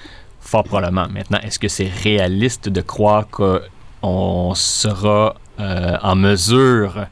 Fort 0.44 0.66
probablement. 0.66 1.08
Maintenant, 1.10 1.40
est-ce 1.42 1.58
que 1.58 1.70
c'est 1.70 1.90
réaliste 2.04 2.70
de 2.70 2.82
croire 2.82 3.28
qu'on 3.30 4.54
sera 4.56 5.36
euh, 5.60 5.98
en 6.04 6.16
mesure, 6.16 7.08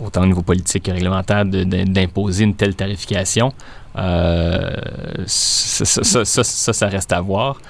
autant 0.00 0.22
au 0.22 0.26
niveau 0.26 0.42
politique 0.42 0.84
que 0.84 0.90
réglementaire, 0.90 1.44
d'imposer 1.44 2.44
une 2.44 2.54
telle 2.54 2.74
tarification? 2.74 3.52
Euh, 3.96 4.72
ça, 5.26 6.24
ça, 6.24 6.88
reste 6.88 7.12
à 7.12 7.20
voir. 7.20 7.60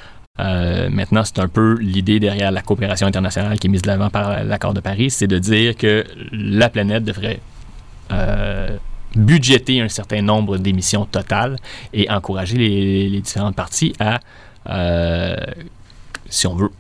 Euh, 0.41 0.89
maintenant, 0.91 1.25
c'est 1.25 1.41
un 1.41 1.49
peu 1.49 1.77
l'idée 1.81 2.21
derrière 2.21 2.51
la 2.53 2.63
coopération 2.63 3.07
internationale 3.07 3.59
qui 3.59 3.67
est 3.67 3.71
mise 3.71 3.83
de 3.83 3.89
l'avant 3.89 4.11
par 4.11 4.45
l'accord 4.45 4.75
de 4.75 4.81
Paris, 4.81 5.11
c'est 5.11 5.27
de 5.27 5.39
dire 5.39 5.77
que 5.77 6.05
la 6.33 6.69
planète 6.69 7.05
devrait 7.05 7.41
euh, 8.13 8.77
budgéter 9.17 9.81
un 9.81 9.89
certain 9.89 10.23
nombre 10.23 10.57
d'émissions 10.57 11.05
totales 11.05 11.57
et 11.93 12.09
encourager 12.11 12.57
les, 12.57 13.09
les 13.09 13.21
différentes 13.21 13.57
parties 13.57 13.93
à, 13.99 14.21
si 16.29 16.47
on 16.47 16.55
veut, 16.55 16.71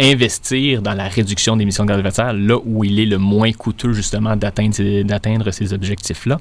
investir 0.00 0.82
dans 0.82 0.94
la 0.94 1.08
réduction 1.08 1.56
d'émissions 1.56 1.84
de 1.84 1.90
gaz 1.90 1.98
à 1.98 2.00
effet 2.00 2.08
de 2.08 2.14
serre 2.14 2.32
là 2.32 2.56
où 2.64 2.84
il 2.84 2.98
est 2.98 3.06
le 3.06 3.18
moins 3.18 3.52
coûteux 3.52 3.92
justement 3.92 4.36
d'atteindre 4.36 5.50
ces, 5.50 5.72
objectifs-là. 5.72 6.40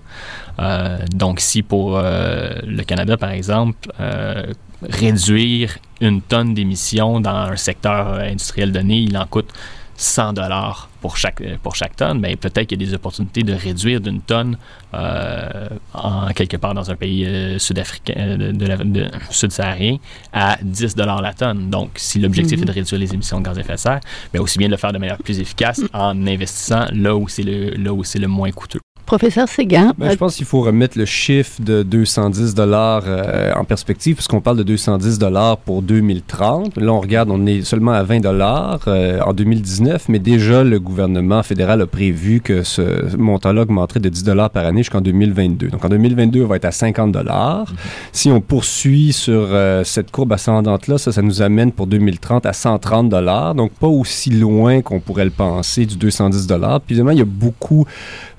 Euh, 0.59 0.97
donc 1.13 1.39
si 1.39 1.61
pour 1.61 1.97
euh, 1.97 2.53
le 2.65 2.83
Canada, 2.83 3.17
par 3.17 3.31
exemple, 3.31 3.91
euh, 3.99 4.45
réduire 4.81 5.77
une 5.99 6.21
tonne 6.21 6.53
d'émissions 6.53 7.19
dans 7.19 7.35
un 7.35 7.55
secteur 7.55 8.13
industriel 8.19 8.71
donné, 8.71 8.99
il 8.99 9.17
en 9.17 9.25
coûte 9.25 9.49
100 9.97 10.33
dollars 10.33 10.89
pour 11.01 11.17
chaque, 11.17 11.41
pour 11.63 11.75
chaque 11.75 11.95
tonne, 11.95 12.19
mais 12.19 12.35
peut-être 12.35 12.67
qu'il 12.67 12.79
y 12.81 12.85
a 12.85 12.87
des 12.87 12.93
opportunités 12.93 13.43
de 13.43 13.53
réduire 13.53 13.99
d'une 13.99 14.21
tonne 14.21 14.57
euh, 14.93 15.67
en 15.93 16.27
quelque 16.27 16.57
part 16.57 16.73
dans 16.73 16.89
un 16.91 16.95
pays 16.95 17.25
euh, 17.25 17.57
sud-africain, 17.59 18.13
euh, 18.17 18.51
de, 18.51 18.65
la, 18.65 18.77
de 18.77 19.07
sud-saharien, 19.31 19.97
à 20.31 20.57
10 20.61 20.95
dollars 20.95 21.21
la 21.21 21.33
tonne. 21.33 21.69
Donc, 21.69 21.91
si 21.95 22.19
l'objectif 22.19 22.57
Mhm. 22.59 22.63
est 22.63 22.67
de 22.67 22.71
réduire 22.71 22.99
les 22.99 23.13
émissions 23.13 23.39
de 23.39 23.45
gaz 23.45 23.57
à 23.57 23.61
effet 23.61 23.73
de 23.73 23.77
serre, 23.77 23.99
mais 24.33 24.39
aussi 24.39 24.57
bien 24.59 24.67
de 24.67 24.71
le 24.73 24.77
faire 24.77 24.93
de 24.93 24.97
manière 24.99 25.17
plus 25.17 25.39
efficace 25.39 25.81
en 25.93 26.27
investissant 26.27 26.85
là 26.93 27.15
où 27.15 27.27
c'est 27.27 27.43
le, 27.43 27.71
là 27.71 27.91
où 27.93 28.03
c'est 28.03 28.19
le 28.19 28.27
moins 28.27 28.51
coûteux. 28.51 28.79
Professeur 29.11 29.49
Séguin, 29.49 29.91
Ben, 29.97 30.09
je 30.09 30.15
pense 30.15 30.37
qu'il 30.37 30.45
faut 30.45 30.61
remettre 30.61 30.97
le 30.97 31.03
chiffre 31.03 31.61
de 31.61 31.83
210 31.83 32.55
dollars 32.55 33.03
euh, 33.05 33.51
en 33.57 33.65
perspective, 33.65 34.15
puisqu'on 34.15 34.39
parle 34.39 34.55
de 34.55 34.63
210 34.63 35.19
dollars 35.19 35.57
pour 35.57 35.81
2030. 35.81 36.77
Là, 36.77 36.93
on 36.93 37.01
regarde, 37.01 37.29
on 37.29 37.45
est 37.45 37.61
seulement 37.63 37.91
à 37.91 38.03
20 38.03 38.21
dollars 38.21 38.79
euh, 38.87 39.19
en 39.19 39.33
2019, 39.33 40.07
mais 40.07 40.19
déjà 40.19 40.63
le 40.63 40.79
gouvernement 40.79 41.43
fédéral 41.43 41.81
a 41.81 41.87
prévu 41.87 42.39
que 42.39 42.63
ce 42.63 43.13
montant-là 43.17 43.63
augmenterait 43.63 43.99
de 43.99 44.07
10 44.07 44.23
dollars 44.23 44.49
par 44.49 44.65
année 44.65 44.79
jusqu'en 44.81 45.01
2022. 45.01 45.67
Donc 45.67 45.83
en 45.83 45.89
2022, 45.89 46.43
on 46.45 46.47
va 46.47 46.55
être 46.55 46.63
à 46.63 46.71
50 46.71 47.11
dollars. 47.11 47.65
Si 48.13 48.31
on 48.31 48.39
poursuit 48.39 49.11
sur 49.11 49.33
euh, 49.51 49.83
cette 49.83 50.11
courbe 50.11 50.31
ascendante-là, 50.31 50.97
ça, 50.97 51.21
nous 51.21 51.41
amène 51.41 51.73
pour 51.73 51.85
2030 51.87 52.45
à 52.45 52.53
130 52.53 53.09
dollars. 53.09 53.55
Donc 53.55 53.73
pas 53.73 53.87
aussi 53.87 54.29
loin 54.29 54.81
qu'on 54.81 55.01
pourrait 55.01 55.25
le 55.25 55.31
penser 55.31 55.85
du 55.85 55.97
210 55.97 56.47
dollars. 56.47 56.79
Puis 56.79 56.93
évidemment, 56.93 57.11
il 57.11 57.17
y 57.19 57.21
a 57.21 57.25
beaucoup 57.25 57.85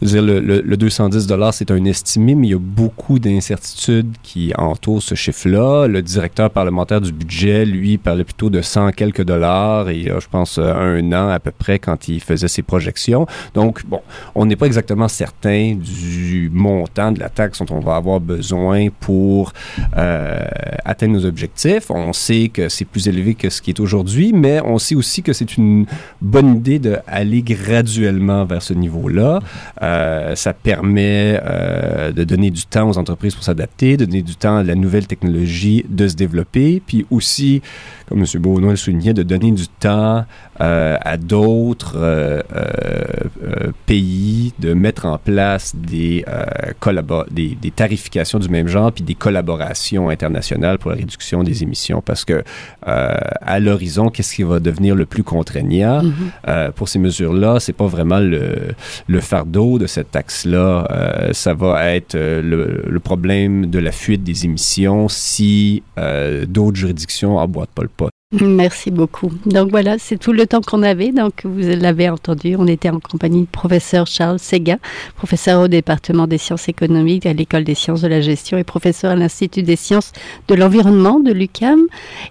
dire, 0.01 0.23
le- 0.23 0.62
le 0.65 0.77
210 0.77 1.29
c'est 1.53 1.71
un 1.71 1.85
estimé, 1.85 2.35
mais 2.35 2.49
il 2.49 2.51
y 2.51 2.55
a 2.55 2.59
beaucoup 2.59 3.19
d'incertitudes 3.19 4.15
qui 4.23 4.53
entourent 4.57 5.03
ce 5.03 5.15
chiffre-là. 5.15 5.87
Le 5.87 6.03
directeur 6.03 6.51
parlementaire 6.51 7.01
du 7.01 7.13
budget, 7.13 7.65
lui, 7.65 7.99
parlait 7.99 8.25
plutôt 8.25 8.51
de 8.51 8.63
100 8.63 8.93
quelques 8.93 9.23
dollars 9.23 9.91
et 9.91 10.11
euh, 10.11 10.21
je 10.21 10.29
pense 10.29 10.59
euh, 10.59 10.73
un 10.75 11.13
an 11.13 11.29
à 11.29 11.39
peu 11.39 11.51
près 11.51 11.79
quand 11.79 12.09
il 12.09 12.21
faisait 12.21 12.49
ses 12.49 12.63
projections. 12.63 13.27
Donc, 13.55 13.85
bon, 13.87 14.01
on 14.35 14.47
n'est 14.47 14.57
pas 14.57 14.67
exactement 14.67 15.09
certain 15.09 15.75
du 15.75 16.51
montant 16.53 17.13
de 17.13 17.21
la 17.21 17.29
taxe 17.29 17.59
dont 17.59 17.77
on 17.77 17.81
va 17.81 17.97
avoir 17.97 18.21
besoin 18.21 18.89
pour 19.01 19.53
euh, 19.97 20.45
atteindre 20.85 21.15
nos 21.15 21.27
objectifs. 21.27 21.91
On 21.91 22.13
sait 22.13 22.49
que 22.49 22.69
c'est 22.69 22.85
plus 22.85 23.09
élevé 23.09 23.35
que 23.35 23.51
ce 23.51 23.61
qui 23.61 23.71
est 23.71 23.81
aujourd'hui, 23.81 24.33
mais 24.33 24.61
on 24.65 24.79
sait 24.79 24.95
aussi 24.95 25.23
que 25.23 25.33
c'est 25.33 25.57
une 25.57 25.87
bonne 26.21 26.57
idée 26.57 26.79
d'aller 26.79 27.43
graduellement 27.43 28.45
vers 28.45 28.63
ce 28.63 28.75
niveau-là. 28.75 29.41
Euh, 29.83 30.35
ça 30.43 30.53
permet 30.53 31.41
euh, 31.45 32.11
de 32.19 32.25
donner 32.25 32.51
du 32.51 32.65
temps 32.75 32.89
aux 32.91 32.99
entreprises 32.99 33.35
pour 33.37 33.45
s'adapter, 33.45 33.97
de 33.97 34.05
donner 34.05 34.23
du 34.23 34.37
temps 34.45 34.57
à 34.57 34.65
la 34.73 34.75
nouvelle 34.75 35.07
technologie 35.07 35.85
de 35.89 36.09
se 36.09 36.17
développer, 36.17 36.83
puis 36.85 37.07
aussi, 37.11 37.63
comme 38.09 38.21
M. 38.21 38.27
Beaunois 38.43 38.71
le 38.71 38.77
soulignait, 38.77 39.15
de 39.15 39.23
donner 39.23 39.53
du 39.53 39.69
temps 39.69 40.25
euh, 40.61 40.97
à 41.01 41.17
d'autres 41.17 41.95
euh, 41.97 42.41
pays 43.87 44.53
de 44.59 44.75
mettre 44.75 45.07
en 45.07 45.19
place 45.19 45.75
des, 45.77 46.25
collabo- 46.81 47.27
des, 47.31 47.57
des 47.61 47.71
tarifications 47.71 48.39
du 48.39 48.49
même 48.49 48.69
genre, 48.69 48.93
puis 48.93 49.05
des 49.05 49.15
collaborations 49.15 50.09
internationales 50.09 50.79
pour 50.79 50.91
la 50.91 50.97
réduction 50.97 51.43
des 51.43 51.63
émissions, 51.63 52.03
parce 52.03 52.25
que 52.25 52.43
à 52.83 53.61
l'horizon, 53.61 54.09
qu'est-ce 54.09 54.35
qui 54.35 54.43
va 54.43 54.59
devenir 54.61 54.95
le 54.95 55.07
plus 55.07 55.23
contraignant? 55.23 56.03
Mhm. 56.03 56.13
euh, 56.49 56.71
pour 56.73 56.89
ces 56.89 56.99
mesures-là? 56.99 57.61
C'est 57.61 57.73
pas 57.73 57.87
vraiment 57.87 58.19
le, 58.19 58.75
le 59.07 59.21
fardeau 59.21 59.79
de 59.79 59.87
cette 59.87 60.17
taxe-là. 60.33 60.87
Euh, 60.91 61.33
ça 61.33 61.55
va 61.55 61.95
être 61.95 62.15
euh, 62.15 62.43
le, 62.43 62.85
le 62.91 63.01
problème 63.01 63.67
de 63.67 63.79
la 63.79 63.93
fuite 63.93 64.23
des 64.23 64.45
émissions 64.45 65.09
si 65.09 65.83
euh, 65.99 66.47
d'autres 66.47 66.77
juridictions 66.77 67.37
emboîtent 67.37 67.71
pas 67.71 67.83
le 67.83 67.89
pas. 67.89 68.09
Merci 68.41 68.91
beaucoup. 68.91 69.31
Donc 69.45 69.71
voilà, 69.71 69.97
c'est 69.99 70.17
tout 70.17 70.33
le 70.33 70.47
temps 70.47 70.63
qu'on 70.63 70.83
avait. 70.83 71.13
Donc 71.13 71.43
vous 71.45 71.59
l'avez 71.59 72.09
entendu, 72.09 72.57
on 72.59 72.67
était 72.67 72.89
en 72.89 72.99
compagnie 72.99 73.43
de 73.43 73.47
professeur 73.47 74.07
Charles 74.07 74.39
Séguin, 74.39 74.79
professeur 75.17 75.61
au 75.61 75.69
département 75.69 76.27
des 76.27 76.39
sciences 76.39 76.67
économiques 76.71 77.27
à 77.27 77.35
l'École 77.35 77.65
des 77.65 77.75
sciences 77.75 78.01
de 78.01 78.09
la 78.09 78.23
gestion 78.23 78.57
et 78.57 78.65
professeur 78.65 79.11
à 79.11 79.17
l'Institut 79.17 79.63
des 79.63 79.77
sciences 79.77 80.13
de 80.49 80.55
l'environnement 80.55 81.21
de 81.21 81.31
l'UCAM 81.31 81.81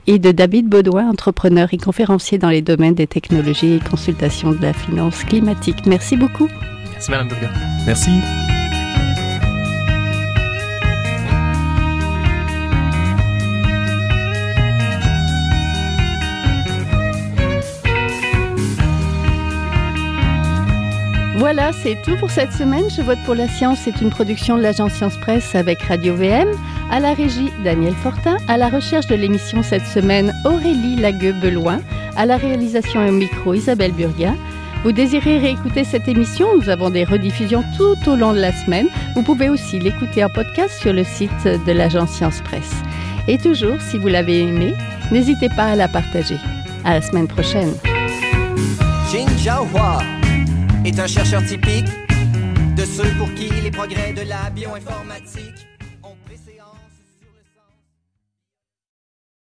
et 0.08 0.18
de 0.18 0.32
David 0.32 0.68
Baudouin, 0.68 1.08
entrepreneur 1.08 1.72
et 1.72 1.78
conférencier 1.78 2.40
dans 2.40 2.50
les 2.50 2.64
domaines 2.64 2.96
des 2.96 3.08
technologies 3.08 3.74
et 3.74 3.80
consultation 3.80 4.54
de 4.54 4.62
la 4.62 4.74
finance 4.74 5.24
climatique. 5.24 5.86
Merci 5.86 6.18
beaucoup. 6.18 6.50
Merci, 6.94 7.12
Mme 7.12 7.28
Burga. 7.28 7.71
Merci. 7.86 8.12
Voilà, 21.38 21.72
c'est 21.74 21.98
tout 22.04 22.16
pour 22.18 22.30
cette 22.30 22.54
semaine. 22.54 22.84
Je 22.96 23.02
vote 23.02 23.18
pour 23.26 23.34
la 23.34 23.48
science. 23.48 23.80
C'est 23.84 24.00
une 24.00 24.12
production 24.12 24.58
de 24.58 24.62
l'agence 24.62 24.94
Science 24.94 25.18
Presse 25.18 25.56
avec 25.56 25.82
Radio 25.82 26.14
VM. 26.14 26.50
À 26.92 27.00
la 27.00 27.14
régie, 27.14 27.52
Daniel 27.64 27.94
Fortin. 27.96 28.38
À 28.48 28.58
la 28.58 28.70
recherche 28.70 29.08
de 29.08 29.16
l'émission 29.16 29.64
cette 29.64 29.88
semaine, 29.88 30.34
Aurélie 30.46 30.98
Lagueux-Beloin. 30.98 31.82
À 32.16 32.28
la 32.28 32.38
réalisation 32.38 33.04
et 33.04 33.10
au 33.10 33.14
micro, 33.14 33.56
Isabelle 33.56 33.92
Burga. 33.92 34.34
Vous 34.84 34.92
désirez 34.92 35.38
réécouter 35.38 35.84
cette 35.84 36.08
émission 36.08 36.58
Nous 36.58 36.70
avons 36.70 36.90
des 36.90 37.04
rediffusions 37.04 37.64
tout 37.78 38.10
au 38.10 38.16
long 38.16 38.34
de 38.34 38.40
la 38.40 38.52
semaine. 38.52 38.88
Vous 39.16 39.22
pouvez 39.22 39.48
aussi 39.48 39.78
l'écouter 39.78 40.24
en 40.24 40.30
podcast 40.30 40.80
sur 40.82 40.92
le 40.92 41.04
site 41.04 41.44
de 41.46 41.72
l'agence 41.72 42.12
Science 42.14 42.42
Presse. 42.42 42.74
Et 43.28 43.38
toujours, 43.38 43.80
si 43.80 44.00
vous 44.00 44.08
l'avez 44.08 44.42
aimé, 44.42 44.74
n'hésitez 45.12 45.50
pas 45.50 45.66
à 45.66 45.76
la 45.76 45.88
partager. 45.88 46.38
À 46.84 46.96
la 46.96 47.02
semaine 47.02 47.28
prochaine. 47.28 47.74
Jin 49.12 49.28
Jiahua 49.38 50.00
est 50.84 51.00
un 51.00 51.08
chercheur 51.08 51.46
typique 51.46 51.86
de 52.76 52.84
ceux 52.84 53.12
pour 53.20 53.32
qui 53.36 53.50
les 53.62 53.70
progrès 53.70 54.14
de 54.14 54.28
la 54.28 54.50
bioinformatique 54.50 55.71